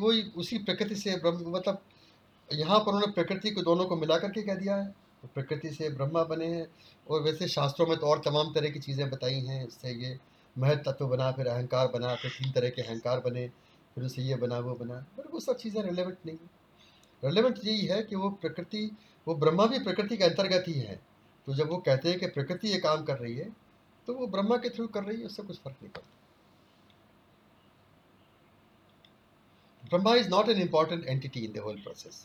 वही 0.00 0.22
उसी 0.36 0.58
प्रकृति 0.58 0.96
से 0.96 1.16
ब्रह्म 1.16 1.50
मतलब 1.56 1.82
यहाँ 2.50 2.78
पर 2.80 2.92
उन्होंने 2.92 3.12
प्रकृति 3.12 3.50
को 3.50 3.62
दोनों 3.62 3.84
को 3.86 3.96
मिला 3.96 4.18
करके 4.18 4.42
कह 4.42 4.54
दिया 4.54 4.76
है। 4.76 5.01
प्रकृति 5.24 5.70
से 5.70 5.88
ब्रह्मा 5.90 6.22
बने 6.24 6.46
हैं। 6.46 6.66
और 7.06 7.22
वैसे 7.22 7.48
शास्त्रों 7.48 7.86
में 7.86 7.96
तो 7.98 8.06
और 8.06 8.22
तमाम 8.24 8.52
तरह 8.54 8.70
की 8.70 8.80
चीज़ें 8.80 9.08
बताई 9.10 9.40
हैं। 9.40 9.66
इससे 9.66 9.92
ये 9.94 10.18
महत 10.56 10.82
तत्व 10.86 11.06
बना, 11.06 11.30
फिर 11.32 11.46
अहंकार 11.46 11.88
बना, 11.88 12.14
फिर 12.14 12.30
तीन 12.30 12.52
तरह 12.52 12.70
के 12.70 12.82
अहंकार 12.82 13.20
बने, 13.20 13.46
फिर 13.94 14.04
उससे 14.04 14.22
ये 14.22 14.36
बना, 14.36 14.58
वो 14.58 14.74
बना। 14.74 14.94
पर 15.16 15.28
वो 15.32 15.40
सब 15.40 15.56
चीज़ें 15.56 15.82
रिलेवेंट 15.82 16.18
नहीं 16.26 16.38
रिलेवेंट 17.22 17.58
यही 17.64 17.86
है 17.86 18.02
कि 18.02 18.16
वो 18.16 18.30
प्रकृति, 18.40 18.90
वो 19.26 19.34
ब्रह्मा 19.34 19.66
भी 19.66 19.78
प्रकृति 19.80 20.16
के 20.16 20.24
अंतर्गत 20.24 20.64
ही 20.68 20.72
है। 20.74 21.00
तो 21.46 21.54
जब 21.54 21.68
वो 21.70 21.76
कहते 21.78 22.08
हैं 22.08 22.18
कि 22.20 22.26
प्रकृति 22.28 22.68
ये 22.68 22.78
काम 22.78 23.04
कर 23.04 23.18
रही 23.18 23.36
है 23.36 23.50
तो 24.08 24.14
वो 24.14 24.26
ब्रह्मा 24.26 24.56
के 24.56 24.68
थ्रू 24.68 24.86
कर 24.88 25.04
रही 25.04 25.20
है, 25.20 25.26
उससे 25.26 25.42
कुछ 25.42 25.58
फ़र्क 25.58 25.76
नहीं 25.82 25.92
पड़ता। 25.92 26.08
Brahma 29.84 30.12
is 30.16 30.28
not 30.28 30.48
an 30.48 30.58
important 30.58 31.06
entity 31.06 31.40
in 31.44 31.52
the 31.52 31.62
whole 31.62 31.78
process. 31.78 32.18